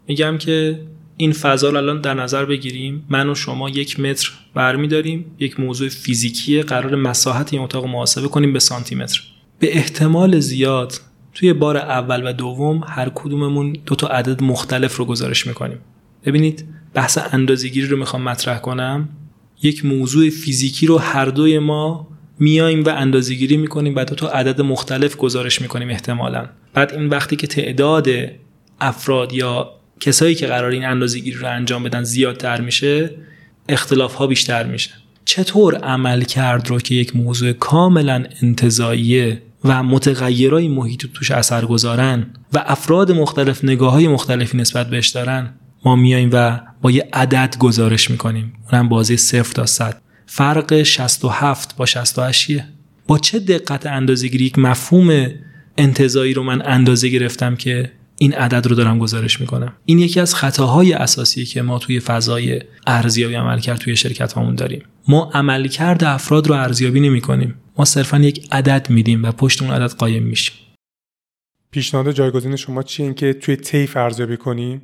[0.08, 0.80] میگم که
[1.16, 5.88] این فضا رو الان در نظر بگیریم من و شما یک متر برمیداریم یک موضوع
[5.88, 9.22] فیزیکی قرار مساحت این اتاق محاسبه کنیم به سانتی متر
[9.58, 11.00] به احتمال زیاد
[11.34, 15.78] توی بار اول و دوم هر کدوممون دو تا عدد مختلف رو گزارش می‌کنیم.
[16.26, 16.64] ببینید
[16.94, 19.08] بحث اندازه‌گیری رو می‌خوام مطرح کنم.
[19.62, 22.08] یک موضوع فیزیکی رو هر دوی ما
[22.38, 26.46] میایم و اندازه گیری می‌کنیم بعد تو عدد مختلف گزارش می‌کنیم احتمالا.
[26.74, 28.08] بعد این وقتی که تعداد
[28.80, 29.70] افراد یا
[30.00, 33.10] کسایی که قرار این اندازه گیری رو انجام بدن زیادتر میشه
[33.68, 34.90] اختلاف ها بیشتر میشه.
[35.24, 42.26] چطور عمل کرد رو که یک موضوع کاملا انتظاییه و متغیرهای محیط توش اثر گذارن
[42.52, 45.54] و افراد مختلف نگاه های مختلفی نسبت بهش دارن
[45.84, 48.52] ما میایم و با یه عدد گزارش می‌کنیم.
[48.72, 50.03] اونم بازی صفر تا صد.
[50.26, 52.68] فرق 67 با 68 چیه؟
[53.06, 55.30] با چه دقت اندازه‌گیری یک مفهوم
[55.78, 60.34] انتظایی رو من اندازه گرفتم که این عدد رو دارم گزارش می‌کنم؟ این یکی از
[60.34, 64.82] خطاهای اساسی که ما توی فضای ارزیابی عملکرد توی شرکت هامون داریم.
[65.08, 69.70] ما عملکرد افراد رو ارزیابی نمی کنیم ما صرفا یک عدد میدیم و پشت اون
[69.70, 70.56] عدد قایم میشیم.
[71.70, 74.82] پیشنهاد جایگزین شما چیه؟ اینکه توی طیف ارزیابی کنیم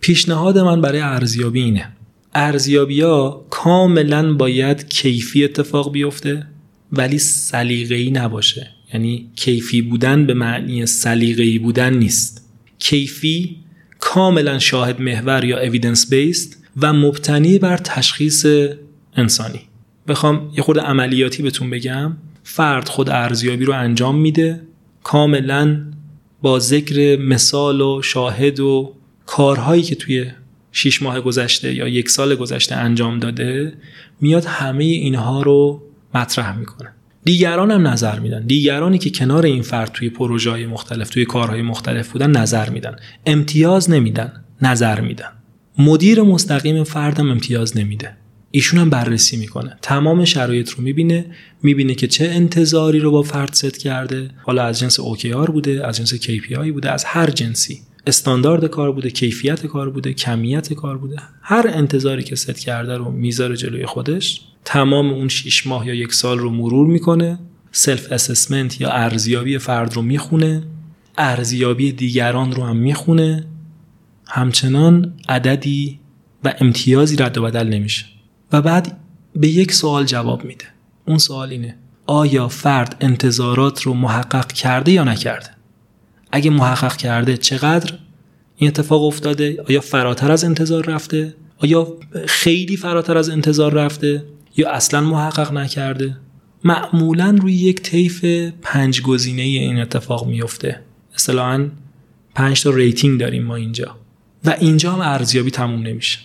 [0.00, 1.92] پیشنهاد من برای ارزیابی اینه.
[2.36, 6.46] ارزیابی ها کاملا باید کیفی اتفاق بیفته
[6.92, 8.70] ولی سلیقه‌ای نباشه.
[8.94, 12.50] یعنی کیفی بودن به معنی سلیقه‌ای بودن نیست.
[12.78, 13.56] کیفی
[13.98, 18.46] کاملا شاهد محور یا اویدنس بیست و مبتنی بر تشخیص
[19.16, 19.60] انسانی.
[20.08, 22.16] بخوام یه خود عملیاتی بهتون بگم.
[22.44, 24.60] فرد خود ارزیابی رو انجام میده.
[25.02, 25.82] کاملا
[26.42, 28.94] با ذکر مثال و شاهد و
[29.26, 30.30] کارهایی که توی
[30.76, 33.72] شیش ماه گذشته یا یک سال گذشته انجام داده
[34.20, 35.82] میاد همه اینها رو
[36.14, 36.92] مطرح می‌کنه.
[37.24, 38.46] دیگران هم نظر میدن.
[38.46, 42.96] دیگرانی که کنار این فرد توی پروژه های مختلف توی کارهای مختلف بودن نظر میدن.
[43.26, 44.44] امتیاز نمیدن.
[44.62, 45.32] نظر میدن.
[45.78, 48.16] مدیر مستقیم فردم امتیاز نمیده.
[48.50, 49.76] ایشون هم بررسی می‌کنه.
[49.82, 51.24] تمام شرایط رو می‌بینه.
[51.62, 54.30] می‌بینه که چه انتظاری رو با فرد ست کرده.
[54.42, 57.80] حالا از جنس OKR بوده از جنس KPI بوده از هر جنسی.
[58.06, 61.16] استاندارد کار بوده کیفیت کار بوده کمیت کار بوده.
[61.42, 66.14] هر انتظاری که ست کرده رو می‌ذاره جلوی خودش تمام اون 6 ماه یا یک
[66.14, 67.38] سال رو مرور می‌کنه
[67.72, 70.62] self assessment یا ارزیابی فرد رو می‌خونه
[71.18, 73.46] ارزیابی دیگران رو هم می‌خونه.
[74.28, 76.00] همچنان عددی
[76.44, 78.04] و امتیازی رد و بدل نمیشه.
[78.52, 78.98] و بعد
[79.36, 80.64] به یک سوال جواب میده.
[81.06, 81.76] اون سوال اینه
[82.06, 85.55] آیا فرد انتظارات رو محقق کرده یا نکرده؟
[86.36, 87.92] اگه محقق کرده چقدر
[88.56, 94.24] این اتفاق افتاده؟ آیا فراتر از انتظار رفته؟ آیا خیلی فراتر از انتظار رفته؟
[94.56, 96.16] یا اصلا محقق نکرده؟
[96.64, 98.24] معمولا روی یک طیف
[98.62, 100.80] پنج گزینه این اتفاق میفته
[101.14, 101.68] اصطلاحا
[102.34, 103.96] پنج تا rating داریم ما اینجا.
[104.44, 106.18] و اینجا هم ارزیابی تموم نمیشه.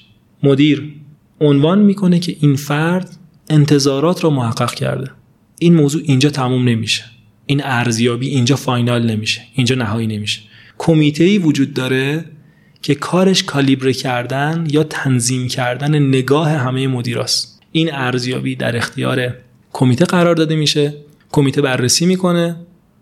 [0.43, 0.93] مدیر
[1.41, 3.17] عنوان می‌کنه که این فرد
[3.49, 5.11] انتظارات رو محقق کرده.
[5.59, 7.03] این موضوع اینجا تموم نمیشه.
[7.45, 10.41] این ارزیابی اینجا فاینال نمیشه اینجا نهایی نمیشه.
[10.77, 12.25] کمیته ای وجود داره
[12.81, 17.61] که کارش کالیبره کردن یا تنظیم کردن نگاه همه مدیراست.
[17.71, 19.33] این ارزیابی در اختیار
[19.73, 20.93] کمیته قرار داده میشه
[21.31, 22.55] کمیته بررسی می‌کنه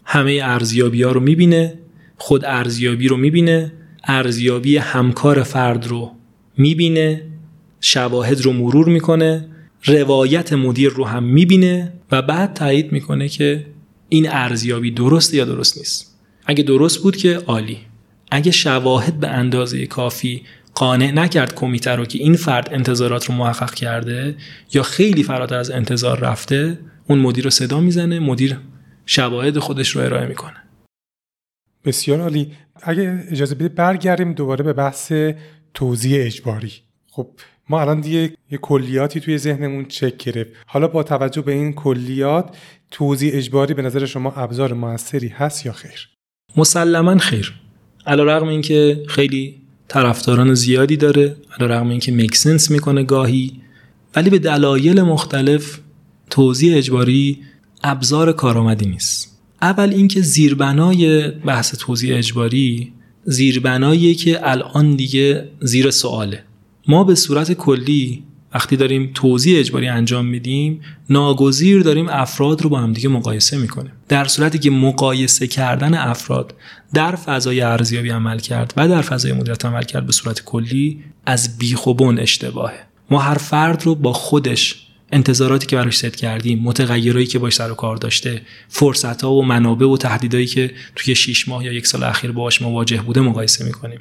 [0.06, 1.80] همه ارزیابی ها رو می‌بینه
[2.18, 3.72] خود ارزیابی رو می‌بینه
[4.04, 6.12] ارزیابی همکار فرد رو
[6.58, 7.22] می‌بینه
[7.82, 9.48] شواهد رو مرور می‌کنه
[9.86, 13.66] روایت مدیر رو هم می‌بینه و بعد تایید می‌کنه که
[14.10, 17.78] این ارزیابی درست یا درست نیست؟ اگه درست بود که عالی.
[18.32, 20.44] اگه شواهد به اندازه کافی
[20.76, 24.36] قانع نکرد کمیته رو که این فرد انتظارات رو محقق کرده
[24.74, 28.58] یا خیلی فراتر از انتظار رفته اون مدیر رو صدا می‌زنه مدیر
[29.06, 30.58] شواهد خودش رو ارائه می‌کنه.
[31.86, 32.52] بسیار عالی.
[32.82, 35.14] اگه اجازه بدید برگردیم دوباره به بحث
[35.74, 36.72] توزیع اجباری.
[37.12, 37.28] خب
[37.70, 40.52] ما الان دیگه یه کلیاتی توی ذهنمون چک گرفت.
[40.66, 42.58] حالا با توجه به این کلیات
[42.92, 46.10] توزیع اجباری به نظر شما ابزار موثری هست یا خیر؟
[46.58, 47.54] مسلما خیر.
[48.06, 49.56] علیرغم اینکه خیلی
[49.88, 53.62] طرفداران زیادی داره علیرغم اینکه میکسنس می‌کنه گاهی
[54.16, 55.80] ولی به دلایل مختلف
[56.30, 57.40] توزیع اجباری
[57.84, 59.40] ابزار کارآمدی نیست.
[59.62, 66.44] اول اینکه زیربنای بحث توزیع اجباری زیربنایی که الان دیگه زیر سواله.
[66.88, 68.24] ما به صورت کلی
[68.54, 73.92] وقتی داریم توضیح اجباری انجام میدیم ناگزیر داریم افراد رو با هم دیگه مقایسه می‌کنیم.
[74.08, 76.56] در صورتی که مقایسه کردن افراد
[76.94, 81.58] در فضای ارزیابی عمل کرد و در فضای مدیریت عمل کرد به صورت کلی از
[81.58, 82.80] بیخ و بن اشتباهه.
[83.12, 87.72] ما هر فرد رو با خودش انتظاراتی که براش ست کردیم متغیرایی که باش سر
[87.72, 91.88] و کار داشته فرصت ها و منابع و تهدیدایی که توی 6 ماه یا یک
[91.88, 94.00] سال اخیر باهاش مواجه بوده مقایسه می‌کنیم.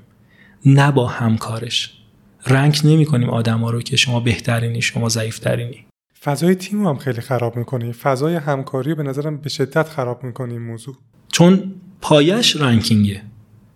[0.66, 1.97] نه با همکارش.
[2.46, 5.84] رنگ نمی کنیم آدم ها رو که شما بهترینی شما ضعیفترینی.
[6.24, 7.92] فضای تیم هم خیلی خراب می‌کنی.
[7.92, 10.96] فضای همکاری به نظرم به شدت خراب می‌کنی این موضوع.
[11.32, 13.22] چون پایش رنکینگه.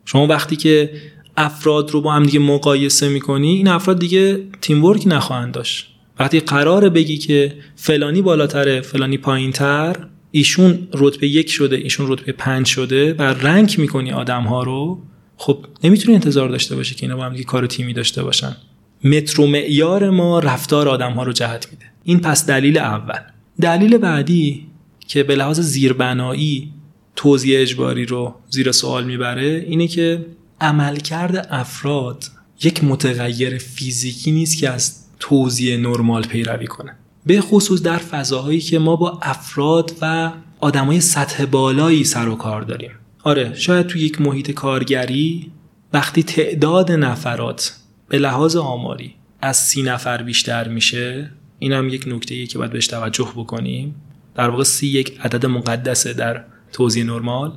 [0.04, 0.90] شما وقتی که
[1.36, 5.88] افراد رو با هم دیگه مقایسه می‌کنی این افراد دیگه تیم ورک نخواهند داشت.
[6.18, 9.96] وقتی قراره بگی که فلانی بالاتره فلانی پایینتر
[10.30, 15.02] ایشون رتبه یک شده ایشون رتبه پنج شده و رنگ می‌کنی آدم ها رو
[15.44, 18.56] خب نمی‌تونی انتظار داشته باشی که اینا با هم کار تیمی داشته باشن.
[19.04, 21.84] مترو معیار ما رفتار آدم ها رو جهت میده.
[22.04, 23.18] این پس دلیل اول.
[23.60, 24.66] دلیل بعدی
[25.08, 26.72] که به لحاظ زیربنایی
[27.16, 30.26] توزیع اجباری رو زیر سوال می‌بره اینه که
[30.60, 32.24] عملکرد افراد
[32.62, 36.96] یک متغیر فیزیکی نیست که از توزیع نرمال پیروی کنه.
[37.26, 42.62] به خصوص در فضاهایی که ما با افراد و آدمای سطح بالایی سر و کار
[42.62, 42.90] داریم.
[43.24, 45.52] آره شاید تو یک محیط کارگری
[45.92, 47.76] وقتی تعداد نفرات
[48.08, 52.86] به لحاظ آماری از سی نفر بیشتر میشه این هم یک نکته که باید بهش
[52.86, 53.94] توجه بکنیم.
[54.34, 57.52] در واقع سی یک عدد مقدسه در توزیع نرمال.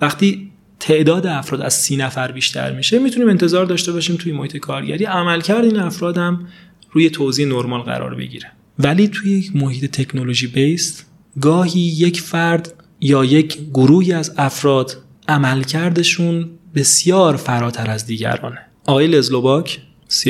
[0.00, 0.50] وقتی
[0.80, 5.64] تعداد افراد از سی نفر بیشتر میشه می‌تونیم انتظار داشته باشیم توی محیط کارگری عملکرد
[5.64, 6.48] این افراد هم
[6.90, 8.52] روی توزیع نرمال قرار بگیره.
[8.78, 11.06] ولی توی یک محیط تکنولوژی based
[11.40, 14.96] گاهی یک فرد یا یک گروهی از افراد
[15.28, 18.58] عملکردشون بسیار فراتر از دیگرانه.
[18.86, 19.80] آقای لزلو باک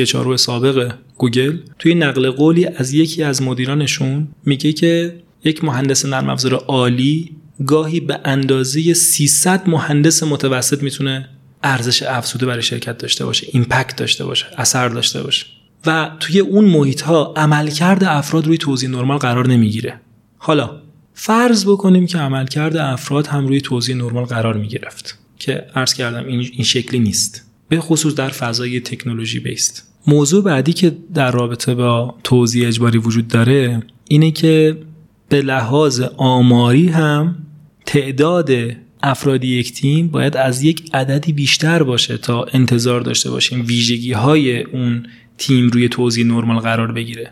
[0.07, 6.29] CHRO سابق گوگل توی نقل قولی از یکی از مدیرانشون میگه که یک مهندس نرم
[6.31, 7.37] افزار عالی
[7.67, 11.29] گاهی به اندازه 300 مهندس متوسط می‌تونه
[11.63, 15.47] ارزش افزوده برای شرکت داشته باشه ایمپکت داشته باشه اثر داشته باشه.
[15.87, 20.01] و توی اون محیط ها عملکرد افراد روی توزیع نرمال قرار نمی‌گیره.
[20.39, 20.71] حالا
[21.21, 26.65] فرض بکنیم که عملکرد افراد هم روی توزیع نرمال قرار می‌گرفت که عرض کردم این,
[26.65, 27.45] شکلی نیست.
[27.69, 33.29] به خصوص در فضای تکنولوژی بیست موضوع بعدی که در رابطه با توزیع اجباری وجود
[33.29, 34.79] داره اینه که
[35.29, 37.37] به لحاظ آماری هم
[37.87, 38.51] تعداد
[39.03, 44.63] افراد یک تیم باید از یک عددی بیشتر باشه تا انتظار داشته باشیم ویژگی های
[44.63, 45.07] اون
[45.39, 47.31] تیم روی توزیع نرمال قرار بگیره.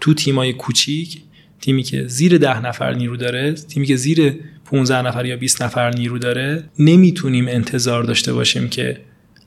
[0.00, 1.22] تو تیمای کوچیک
[1.60, 4.34] تیمی که زیر ده نفر نیرو داره تیمی که زیر
[4.64, 9.00] 15 نفر یا 20 نفر نیرو داره نمی‌تونیم انتظار داشته باشیم که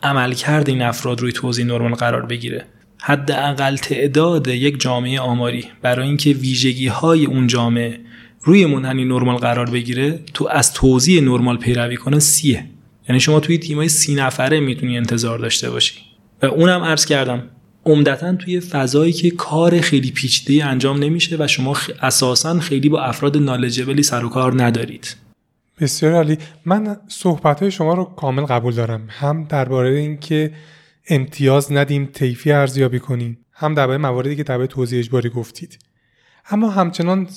[0.04, 2.66] عملکرد این افراد روی توزیع نرمال قرار بگیره.
[3.02, 8.00] حداقل تعداد یک جامعه آماری برای اینکه ویژگی های اون جامعه
[8.44, 12.66] روی منحنی نرمال قرار بگیره تو از توزیع نرمال پیروی کنه سیه.
[13.10, 15.96] یعنی شما توی تیمای سی نفره می‌تونی انتظار داشته باشی.
[16.42, 17.44] و اونم عرض کردم
[17.86, 23.38] عمدتا توی فضایی که کار خیلی پیچیده انجام نمیشه و شما اساسا خیلی با افراد
[23.38, 25.16] نالجبلی سر و کار ندارید.
[25.80, 26.38] بسیار عالی.
[26.66, 29.08] من صحبت های شما رو کامل قبول دارم.
[29.10, 30.52] هم درباره اینکه
[31.10, 33.38] امتیاز ندیم طیفی ارزیابی کنیم.
[33.54, 35.80] هم درباره مواردی که درباره توزیع اجباری گفتید.
[36.50, 37.28] اما همچنان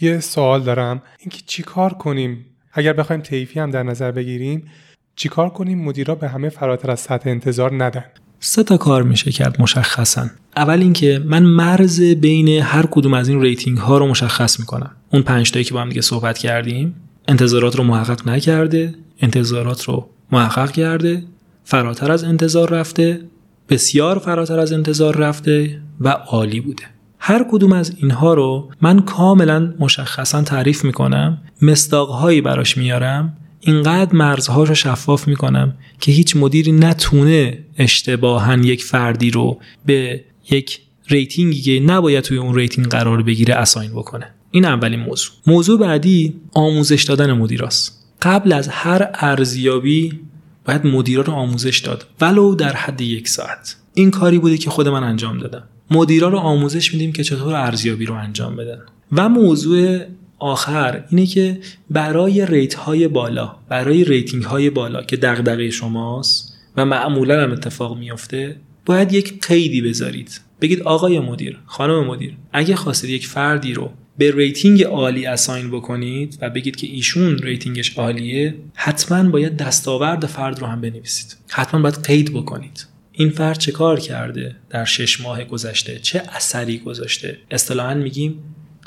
[0.00, 1.02] یه سوال دارم.
[1.18, 4.70] اینکه چیکار کنیم؟ اگر بخوایم طیفی هم در نظر بگیریم
[5.16, 8.04] چیکار کنیم؟ مدیرا به همه فراتر از سطح انتظار ندن.
[8.44, 10.26] سه تا کار میشه کرد مشخصا.
[10.56, 14.90] اول اینکه من مرز بین هر کدوم از این rating ها رو مشخص می‌کنم.
[15.12, 16.94] اون پنج تایی که با هم دیگه صحبت کردیم
[17.28, 21.22] انتظارات رو محقق نکرده انتظارات رو محقق کرده
[21.64, 23.20] فراتر از انتظار رفته
[23.68, 26.84] بسیار فراتر از انتظار رفته و عالی بوده.
[27.18, 34.68] هر کدوم از اینها رو من کاملا مشخصا تعریف می‌کنم مصداق‌هایی براش میارم اینقدر مرزهاش
[34.68, 41.60] رو شفاف می‌کنم که هیچ مدیری نتونه اشتباها یک فردی رو به یک rating ی
[41.60, 44.34] که نباید توی اون rating قرار بگیره assign بکنه.
[44.50, 45.32] این اولین موضوع.
[45.46, 50.20] موضوع بعدی آموزش دادن مدیراست قبل از هر ارزیابی
[50.64, 52.06] باید مدیرا رو آموزش داد.
[52.20, 53.76] ولو در حد یک ساعت.
[53.94, 55.62] این کاری بوده که خود من انجام دادم.
[55.90, 58.78] مدیرا رو آموزش میدیم که چطور ارزیابی رو انجام بدن.
[59.12, 59.98] و موضوع
[60.42, 66.84] آخر اینه که برای rate های بالا برای rating های بالا که دغدغه شماست و
[66.84, 70.40] معمولا هم اتفاق میافته باید یک قیدی بذارید.
[70.60, 76.38] بگید آقای مدیر خانم مدیر اگه خواستید یک فردی رو به rating عالی assign بکنید
[76.40, 81.36] و بگید که ایشون rating ش عالیه حتما باید دستاورد فرد رو هم بنویسید.
[81.48, 82.86] حتما باید قید بکنید.
[83.12, 88.38] این فرد چه کار کرده در شش ماه گذشته؟ چه اثری گذاشته؟ اصطلاحا میگیم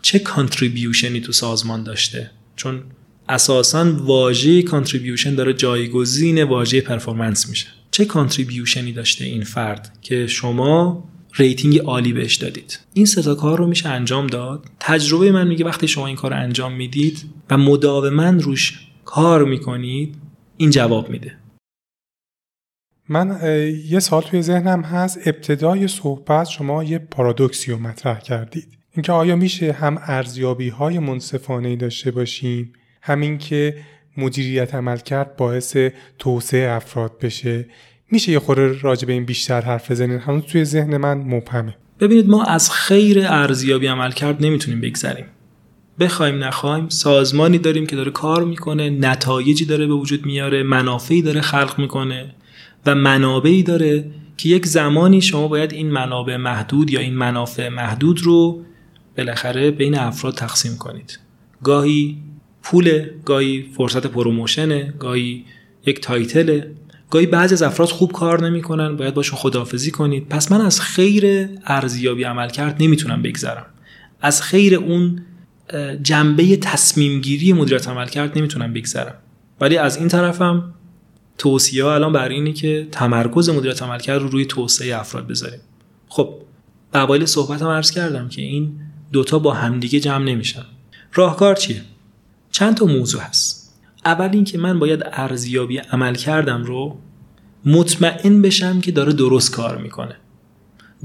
[0.05, 2.83] چه contribution ی تو سازمان داشته؟ چون
[3.29, 7.67] اساسا واژه contribution داره جایگزین واژه performance میشه.
[7.91, 11.03] چه contribution ی داشته این فرد که شما
[11.35, 14.65] rating عالی بهش دادید؟ این سه کار رو میشه انجام داد.
[14.79, 20.15] تجربه من میگه وقتی شما این کار رو انجام می‌دید و مداوما روش کار می‌کنید
[20.57, 21.37] این جواب میده.
[23.09, 23.39] من
[23.85, 25.27] یه سال توی ذهنم هست.
[25.27, 28.67] ابتدای صحبت شما یه پارادوکسی رو مطرح کردید.
[28.95, 33.77] اینکه آیا میشه هم ارزیابی های منصفانه داشته باشیم همین که
[34.17, 35.77] مدیریت عمل کرد باعث
[36.19, 37.65] توسعه افراد بشه؟
[38.11, 41.75] میشه یه خورده راجع به این بیشتر حرف بزنید هنوز توی ذهن من مبهمه.
[41.99, 45.25] ببینید ما از خیر ارزیابی عمل کرد نمی‌تونیم بگذریم.
[45.99, 51.41] بخوایم نخوایم سازمانی داریم که داره کار می‌کنه نتایجی داره به وجود میاره منافعی داره
[51.41, 52.35] خلق می‌کنه
[52.85, 54.05] و منابعی داره
[54.37, 58.65] که یک زمانی شما باید این منابع محدود یا این منافع محدود رو
[59.17, 61.19] بالاخره بین افراد تقسیم کنید.
[61.63, 62.17] گاهی
[62.63, 65.45] پول گاهی فرصت promotion ه گاهی
[65.85, 66.61] یک title.
[67.09, 70.29] گاهی بعضی از افراد خوب کار نمی‌کنن باید باشون خداحافظی کنید.
[70.29, 73.65] پس من از خیر ارزیابی عملکرد نمی‌تونم بگذرم.
[74.21, 75.21] از خیر اون
[76.01, 79.15] جنبه تصمیم گیری مدیریت عمل کرد نمی‌تونم بگذرم.
[79.61, 80.73] ولی از این طرفم
[81.37, 85.59] توصیه الان بر اینه که تمرکز مدیریت عمل کرد رو روی توسعه افراد بذاریم.
[86.07, 86.33] خب
[86.93, 88.79] اوایل صحبتم عرض کردم که این
[89.15, 90.65] دوتا با همدیگه جمع نمیشن.
[91.13, 91.81] راهکار چیه؟
[92.51, 93.79] چند تا موضوع هست.
[94.05, 96.97] اول اینکه من باید ارزیابی عمل کردم رو
[97.65, 100.15] مطمئن بشم که داره درست کار می‌کنه.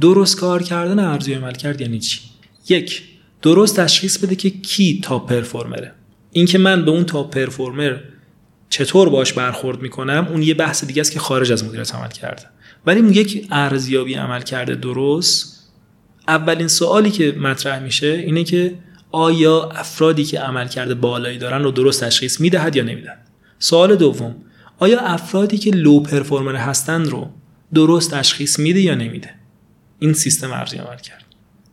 [0.00, 2.20] درست کار کردن ارزیابی عمل کرد یعنی چی؟
[2.68, 3.02] یک
[3.42, 5.92] درست تشخیص بده که کی تا پرفورمره
[6.32, 7.96] اینکه من به اون تاپ پرفورمر
[8.70, 12.42] چطور باش برخورد می‌کنم اون یه بحث دیگه است که خارج از مدیریت عمل کرده.
[12.86, 15.59] ولی یک ارزیابی عمل کرده درست
[16.30, 18.74] اولین سوالی که مطرح میشه اینه که
[19.12, 23.26] آیا افرادی که عمل کرده بالایی دارن رو درست تشخیص می‌دهد یا نمی‌دهد؟
[23.58, 24.34] سوال دوم
[24.78, 27.30] آیا افرادی که لو پرفورمر هستند رو
[27.74, 29.30] درست تشخیص میده یا نمیده؟
[29.98, 31.24] این سیستم ارزی عمل کرد.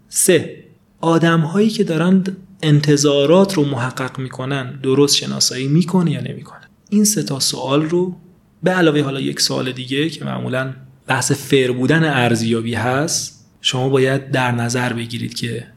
[0.09, 0.63] سه
[1.01, 7.23] آدم هایی که دارند انتظارات رو محقق می‌کنن درست شناسایی می‌کنه یا نمی‌کنه؟ این سه
[7.23, 8.15] تا سوال رو
[8.63, 10.73] به علاوه حالا یک سوال دیگه که معمولا
[11.07, 15.67] بحث فر بودن ارزیابی هست شما باید در نظر بگیرید که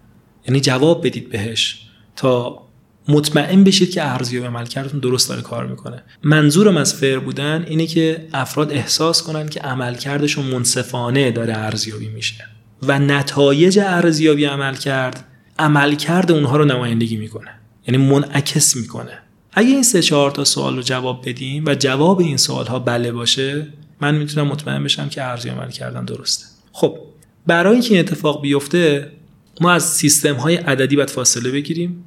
[0.48, 1.82] یعنی جواب بدید بهش
[2.16, 2.62] تا
[3.08, 6.02] مطمئن بشید که ارزیابی عملکردتون درست داره کار می‌کنه.
[6.22, 12.44] منظورم از فر بودن اینه که افراد احساس کنن که عملکردشون منصفانه داره ارزیابی میشه
[12.82, 15.24] و نتایج ارزیابی عمل کرد
[15.58, 17.50] عملکرد اونها رو نمایندگی می‌کنه
[17.88, 19.18] یعنی منعکس می‌کنه.
[19.52, 23.12] اگه این سه چهار تا سوال رو جواب بدیم و جواب این سوال ها بله
[23.12, 23.66] باشه
[24.00, 26.44] من می‌تونم مطمئن بشم که ارزیابی عمل کردن درسته.
[26.72, 26.98] خب
[27.47, 29.12] برای اینکه این اتفاق بیفته
[29.61, 32.05] ما از سیستم های عددی باید فاصله بگیریم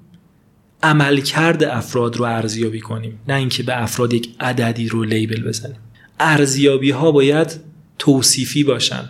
[0.84, 5.80] عملکرد افراد رو ارزیابی کنیم نه اینکه به افراد یک عددی رو لیبل بزنیم.
[6.20, 7.60] ارزیابی ها باید
[8.00, 9.10] توصیفی باشن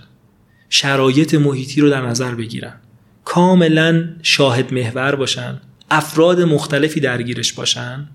[0.70, 2.74] شرایط محیطی رو در نظر بگیرن
[3.26, 5.62] کاملا شاهد محور باشن
[5.92, 8.08] افراد مختلفی درگیرش باشن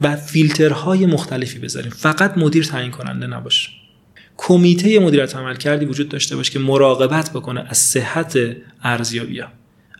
[0.00, 1.90] و فیلترهای مختلفی بذاریم.
[1.90, 3.70] فقط مدیر تعیین کننده نباشه.
[4.36, 8.38] کمیته مدیریت عمل کردی وجود داشته باشه که مراقبت بکنه از صحت
[8.82, 9.48] ارزیابی ها.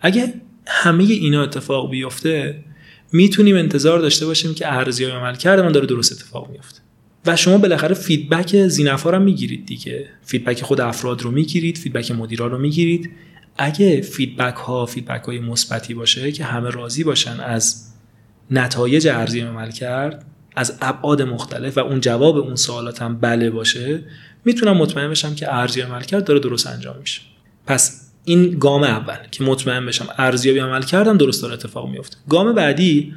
[0.00, 0.34] اگه
[0.66, 2.64] همه اینا اتفاق بیفته
[3.12, 6.80] می‌تونیم انتظار داشته باشیم که ارزیابی عمل کرده من داره درست اتفاق میفته
[7.26, 10.08] و شما بالاخره feedback ذی‌نفعا رو می‌گیرید دیگه.
[10.22, 13.10] feedback خود افراد رو می‌گیرید feedback مدیرا رو می‌گیرید.
[13.58, 17.92] اگه feedback ها feedback های مثبتی باشه که همه راضی باشن از
[18.50, 20.24] نتایج ارزیابی عملکرد
[20.56, 24.02] از ابعاد مختلف و اون جواب اون سوالات هم بله باشه
[24.44, 27.20] می‌تونم مطمئن بشم که ارزیابی عملکرد داره درست انجام میشه.
[27.66, 33.14] پس این گام اول که مطمئن بشم ارزیابی عملکردم درست داره اتفاق میفته گام بعدی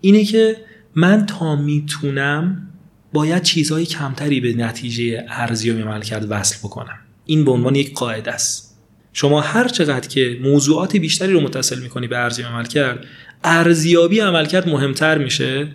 [0.00, 0.56] اینه که
[0.94, 2.68] من تا می‌تونم
[3.12, 6.98] باید چیزهای کمتری به نتیجه ارزیابی عمل کرد وصل بکنم.
[7.26, 8.78] این به عنوان یک قاعده است.
[9.12, 13.04] شما هر چقدر که موضوعات بیشتری رو متصل می‌کنی به ارزیابی عمل کرد
[13.44, 15.68] ارزیابی عمل کرد مهمتر میشه.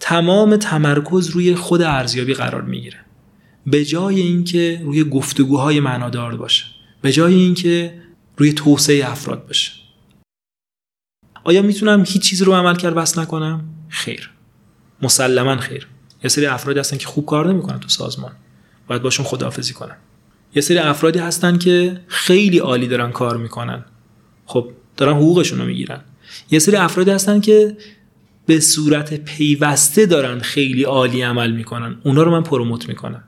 [0.00, 2.98] تمام تمرکز روی خود ارزیابی قرار می‌گیره.
[3.66, 6.64] به جای اینکه روی گفتگوهای معنادار باشه.
[7.02, 8.02] به جای اینکه
[8.36, 9.72] روی توسعه افراد باشه.
[11.44, 14.30] آیا می‌تونم هیچ چیز رو عمل کرد بس نکنم؟ خیر.
[15.02, 15.86] مسلما خیر.
[16.24, 18.32] یه سری افرادی هستن که خوب کار نمی‌کنن تو سازمان.
[18.88, 19.96] باید باشون خداحافظی کنم
[20.54, 23.84] یه سری افرادی هستن که خیلی عالی دارن کار می‌کنن.
[24.46, 26.00] خب دارن حقوقشون رو می‌گیرن.
[26.50, 27.76] یه سری افرادی هستن که
[28.46, 31.96] به صورت پیوسته دارن خیلی عالی عمل می‌کنن.
[32.04, 33.24] اونا رو من پروموت می‌کنم.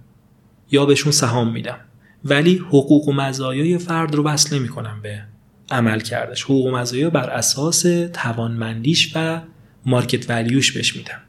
[0.70, 1.78] یا بهشون سهام میدم.
[2.24, 5.22] ولی حقوق و مزایای فرد رو وصل نمی‌کنم به
[5.70, 6.42] عملکردش.
[6.42, 9.40] حقوق و مزایا بر اساس توانمندیش و
[9.86, 11.20] market value ش بهش میدم.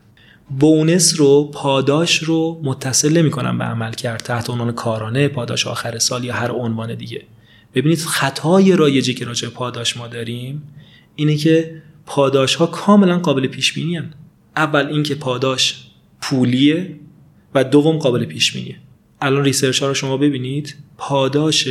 [0.60, 4.20] bonus رو پاداش رو متصل نمی کنم به عملکرد.
[4.20, 7.24] تحت عنوان کارانه پاداش آخر سال یا هر عنوان دیگه.
[7.76, 10.64] ببینید خطای رایجی که راجع پاداش ما داریم
[11.16, 14.02] اینه که پاداش ها کاملا قابل پیش بینی
[14.56, 15.84] اول اینکه پاداش
[16.22, 17.00] پولیه
[17.56, 18.76] و دوم قابل پیش بینیه
[19.22, 21.68] الان research ها رو شما ببینید پاداش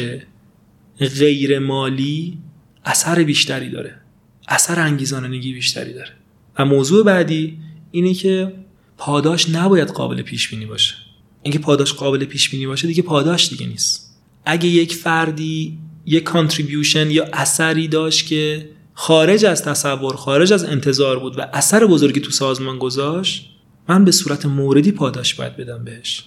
[1.18, 2.38] غیر مالی
[2.84, 4.00] اثر بیشتری داره.
[4.48, 6.10] اثر انگیزانندگی بیشتری داره.
[6.58, 7.58] و موضوع بعدی
[7.90, 8.52] اینه که
[8.96, 10.94] پاداش نباید قابل پیش بینی باشه.
[11.42, 14.18] اینکه پاداش قابل پیش بینی باشه دیگه پاداش دیگه نیست.
[14.46, 18.68] اگه یک فردی یک کانتریبیوشن یا اثری داشت که
[19.00, 23.50] خارج از تصور خارج از انتظار بود و اثر بزرگی تو سازمان گذاشت
[23.88, 26.24] من به صورت موردی پاداش باید بدم بهش.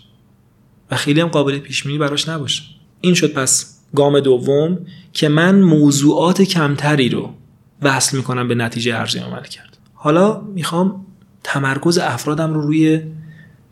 [0.91, 2.63] و خیلی هم قابل پیش بینی براش نباشه.
[3.01, 4.80] این شد پس گام دوم
[5.13, 7.34] که من موضوعات کمتری رو
[7.82, 9.78] وصل می‌کنم به نتیجه ارزیابی عملکرد.
[9.93, 11.05] حالا می‌خوام
[11.43, 13.01] تمرکز افرادم رو روی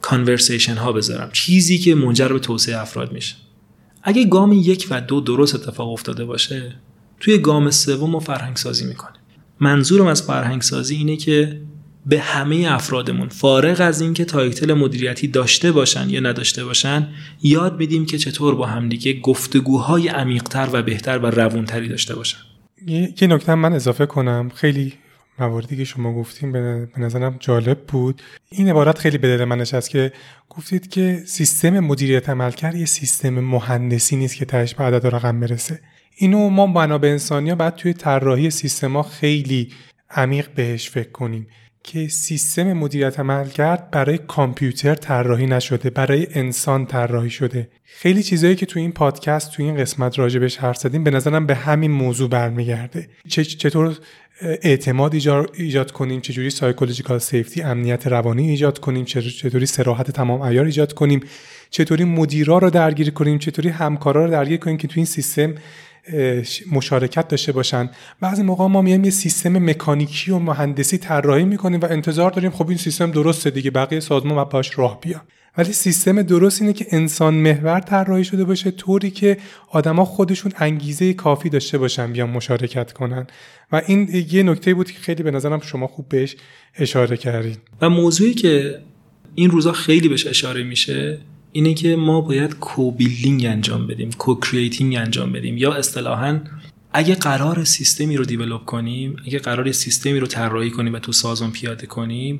[0.01, 1.29] conversation ها بذارم.
[1.33, 3.35] چیزی که منجر به توسعه افراد میشه.
[4.03, 6.75] اگه گام یک و دو درست اتفاق افتاده باشه
[7.19, 9.21] توی گام سوم ما فرهنگ سازی می‌کنیم.
[9.59, 11.61] منظورم از فرهنگ سازی اینه که
[12.05, 17.07] به همه افرادمون فارغ از اینکه title مدیریتی داشته باشن یا نداشته باشن
[17.41, 22.37] یاد بدیم که چطور با همدیگه گفتگوهای عمیقتر و بهتر و روونتری داشته باشن.
[22.87, 24.51] یه نکته من اضافه کنم.
[24.55, 24.93] خیلی
[25.39, 28.21] مواردی که شما گفتیم به نظرم جالب بود.
[28.49, 30.11] این عبارت خیلی به دل من نشست که
[30.49, 35.79] گفتید که سیستم مدیریت عملکرد یه سیستم مهندسی نیست که تهش به عدد رقم برسه.
[36.21, 39.71] اینو ما بنا به انسانی ها باید توی طراحی سیستما خیلی
[40.09, 41.47] عمیق بهش فکر کنیم
[41.83, 47.69] که سیستم مدیریت عملکرد برای کامپیوتر طراحی نشده برای انسان طراحی شده.
[47.83, 51.55] خیلی چیزایی که تو این پادکست تو این قسمت راجبش حرف زدیم به نظرم به
[51.55, 53.09] همین موضوع برمیگرده.
[53.27, 53.97] چطور
[54.41, 55.13] اعتماد
[55.53, 61.19] ایجاد کنیم چجوری psychological safety امنیت روانی ایجاد کنیم چطوری صراحت تمام عیار ایجاد کنیم
[61.69, 65.55] چطوری مدیرا رو درگیر کنیم چطوری همکارا رو درگیر کنیم که تو این سیستم
[66.71, 67.89] مشارکت داشته باشن.
[68.21, 72.69] بعضی موقع ما میایم یه سیستم مکانیکی و مهندسی طراحی می‌کنیم و انتظار داریم خب
[72.69, 75.21] این سیستم درسته دیگه بقیه سازمان و باش راه بیان.
[75.57, 79.37] ولی سیستم درست اینه که انسان محور طراحی شده باشه طوری که
[79.69, 83.27] آدما خودشون انگیزه کافی داشته باشن بیان مشارکت کنن.
[83.71, 86.35] و این یه نکته بود که خیلی به نظرم شما خوب بهش
[86.75, 87.57] اشاره کردین.
[87.81, 88.79] و موضوعی که
[89.35, 91.19] این روزا خیلی بهش اشاره میشه
[91.51, 95.57] اینه که ما باید co-building انجام بدیم co-creating انجام بدیم.
[95.57, 96.39] یا اصطلاحا
[96.93, 101.51] اگه قرار سیستمی رو develop کنیم اگه قرار سیستمی رو طراحی کنیم و تو سازمان
[101.51, 102.39] پیاده کنیم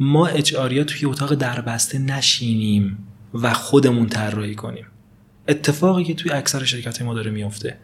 [0.00, 2.98] ما HR توی اتاق دربسته نشینیم
[3.34, 4.86] و خودمون طراحی کنیم.
[5.48, 7.76] اتفاقی که توی اکثر شرکت ما داره میفته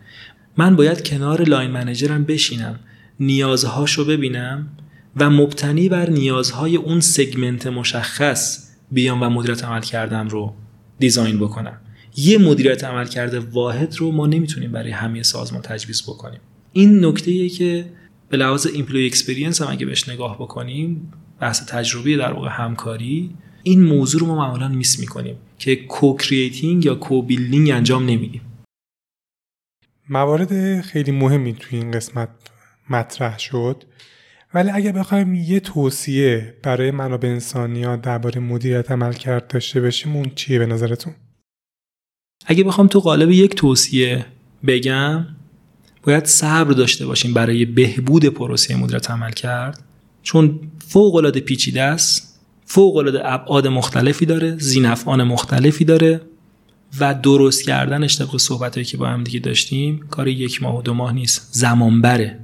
[0.56, 2.80] من باید کنار لاین منیجرم بشینم
[3.20, 4.68] نیازهاشو ببینم
[5.16, 10.54] و مبتنی بر نیازهای اون segment مشخص بیام و مدیریت عملکردم رو
[10.98, 11.80] design بکنم.
[12.16, 16.40] یه مدیریت عملکرد واحد رو ما نمی‌تونیم برای همه سازمان تجویز بکنیم.
[16.72, 17.84] این نکته که
[18.28, 23.82] به لحاظ employee experience هم اگه بهش نگاه بکنیم بحث تجربی در واقع همکاری این
[23.82, 28.42] موضوع رو ما معمولا miss می‌کنیم که co-creating یا co-building انجام نمیدیم.
[30.08, 32.28] موارد خیلی مهمی توی این قسمت
[32.90, 33.84] مطرح شد.
[34.54, 40.58] ولی اگه بخوایم یه توصیه برای منابع انسانی درباره مدیریت عملکرد داشته باشیم اون چیه
[40.58, 41.14] به نظرتون؟
[42.46, 44.26] اگه بخوام تو قالب یک توصیه
[44.66, 45.26] بگم
[46.02, 49.82] باید صبر داشته باشیم برای بهبود پروسه مدیریت عملکرد
[50.22, 56.20] چون فوق العاده پیچیده است فوق العاده ابعاد مختلفی داره زینفعان مختلفی داره
[57.00, 60.94] و درست کردنش طبق صحبتهایی که با هم دیگه داشتیم کار یک ماه و دو
[60.94, 62.38] ماه نیست زمان بره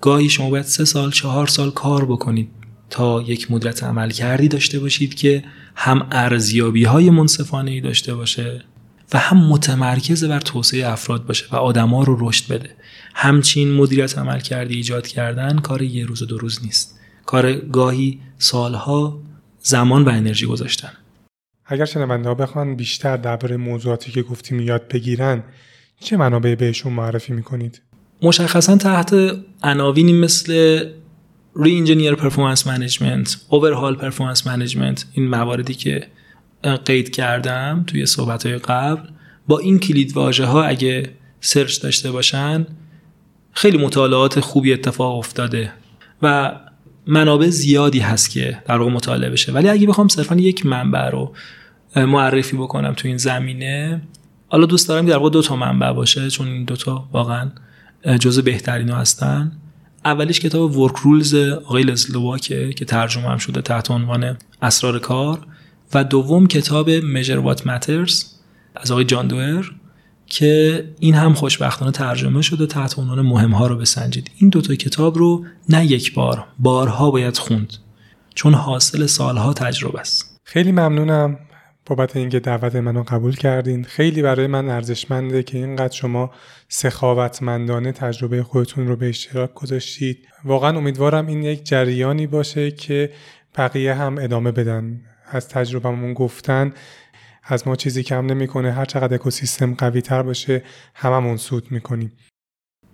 [0.00, 2.48] گاهی شما باید سه سال چهار سال کار بکنید
[2.90, 5.44] تا یک مدرت عمل کردی داشته باشید که
[5.76, 8.64] هم ارزیابی های منصفانه ای داشته باشه
[9.12, 12.70] و هم متمرکز بر توسعه افراد باشه و آدما رو رشد بده.
[13.14, 17.00] همچین مدیریت عملکردی ایجاد کردن کار یه روز و دو روز نیست.
[17.26, 19.22] کار گاهی سالها
[19.60, 20.92] زمان و انرژی گذاشتن.
[21.66, 25.42] اگر شنونده ها بخوان بیشتر درباره موضوعاتی که گفتیم یاد بگیرن
[26.00, 27.82] چه منابع بهشون معرفی می‌کنید؟
[28.22, 29.14] مشخصا تحت
[29.62, 30.52] عناوینی مثل
[31.56, 36.06] re-engineer performance management overhaul performance management این مواردی که
[36.84, 39.08] قید کردم توی صحبت های قبل
[39.48, 41.10] با این کلید واژه ها اگه
[41.40, 42.66] سرچ داشته باشن
[43.52, 45.72] خیلی مطالعات خوبی اتفاق افتاده
[46.22, 46.56] و
[47.06, 49.52] منابع زیادی هست که در واقع مطالعه بشه.
[49.52, 51.34] ولی اگه بخوام صرفا یک منبع رو
[51.96, 54.02] معرفی بکنم تو این زمینه
[54.48, 57.50] حالا دوست دارم در واقع دو تا منبع باشه چون این دوتا واقعا
[58.20, 59.52] جز بهترین هستن.
[60.04, 65.46] اولیش کتاب ورک رولز آقای لزلواکه که ترجمه هم شده تحت عنوان اسرار کار
[65.94, 68.24] و دوم کتاب میجر وات ماترز
[68.76, 69.64] از آقای جان دوئر
[70.26, 74.30] که این هم خوشبختانه ترجمه شده تحت عنوان مهم ها رو بسنجید.
[74.36, 77.72] این دوتا کتاب رو نه یک بار بارها باید خوند
[78.34, 80.40] چون حاصل سالها تجربه است.
[80.44, 81.38] خیلی ممنونم.
[81.88, 83.84] بابت اینکه دعوت منو قبول کردین.
[83.84, 86.30] خیلی برای من ارزشمنده که اینقدر شما
[86.68, 90.28] سخاوتمندانه تجربه خودتون رو به اشتراک گذاشتید.
[90.44, 93.10] واقعا امیدوارم این یک جریانی باشه که
[93.56, 95.00] بقیه هم ادامه بدن.
[95.30, 96.72] از تجربهمون گفتن
[97.44, 98.72] از ما چیزی کم نمی‌کنه.
[98.72, 100.62] هر چقدر اکوسیستم قوی تر باشه
[100.94, 102.12] هممون سود می‌کنیم.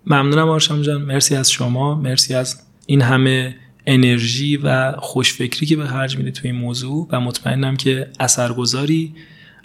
[0.06, 1.02] ممنونم آرشام جان.
[1.02, 1.94] مرسی از شما.
[1.94, 3.56] مرسی از این همه
[3.86, 9.14] انرژی و خوشفکری که به خرج میده توی این موضوع و مطمئنم که اثرگذاری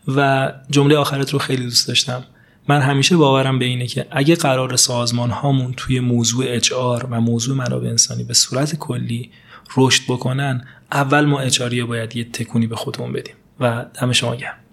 [0.08, 2.24] و جمله آخرت رو خیلی دوست داشتم.
[2.68, 7.58] من همیشه باورم به اینه که اگه قرار سازمان هامون توی موضوع اچ و موضوع
[7.58, 9.30] منابع انسانی به صورت کلی
[9.78, 13.36] رشد بکنن اول ما اچ باید یه تکونی به خودمون بدیم.
[13.60, 14.69] و دم شما گرم.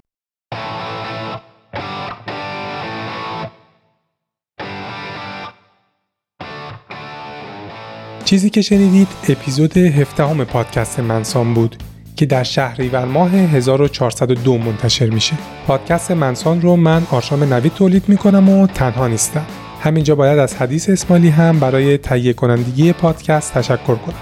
[8.27, 11.77] چیزی که شنیدید اپیزود هفدهم پادکست منسان بود
[12.17, 15.37] که در شهریور ماه 1402 منتشر میشه.
[15.67, 19.47] پادکست منسان رو من آرشام نوید تولید می‌کنم و تنها نیستم.
[19.83, 24.15] همینجا باید از حدیث اسمالی هم برای تهیه کنندگی پادکست تشکر کنم.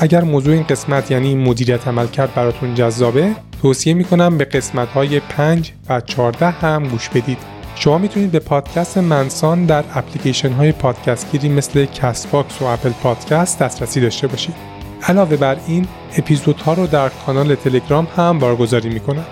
[0.00, 3.30] اگر موضوع این قسمت یعنی مدیریت عملکرد براتون جذابه
[3.62, 7.57] توصیه می‌کنم به قسمت های 5 و 14 هم گوش بدید.
[7.80, 13.58] شما می‌تونید به پادکست منسان در اپلیکیشن های پادکست گیری مثل Castbox و Apple Podcast
[13.58, 14.54] دسترسی داشته باشید.
[15.02, 19.24] علاوه بر این اپیزودها رو در کانال تلگرام هم بارگذاری می‌کنم.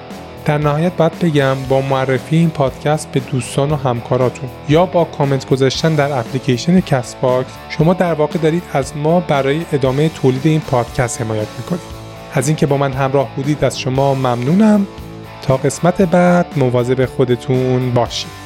[0.45, 5.49] در نهایت باید بگم با معرفی این پادکست به دوستان و همکاراتون یا با کامنت
[5.49, 11.21] گذاشتن در اپلیکیشن Castbox شما در واقع دارید از ما برای ادامه تولید این پادکست
[11.21, 11.97] حمایت می‌کنید.
[12.35, 14.87] از اینکه با من همراه بودید از شما ممنونم.
[15.47, 18.46] تا قسمت بعد مواظب خودتون باشید.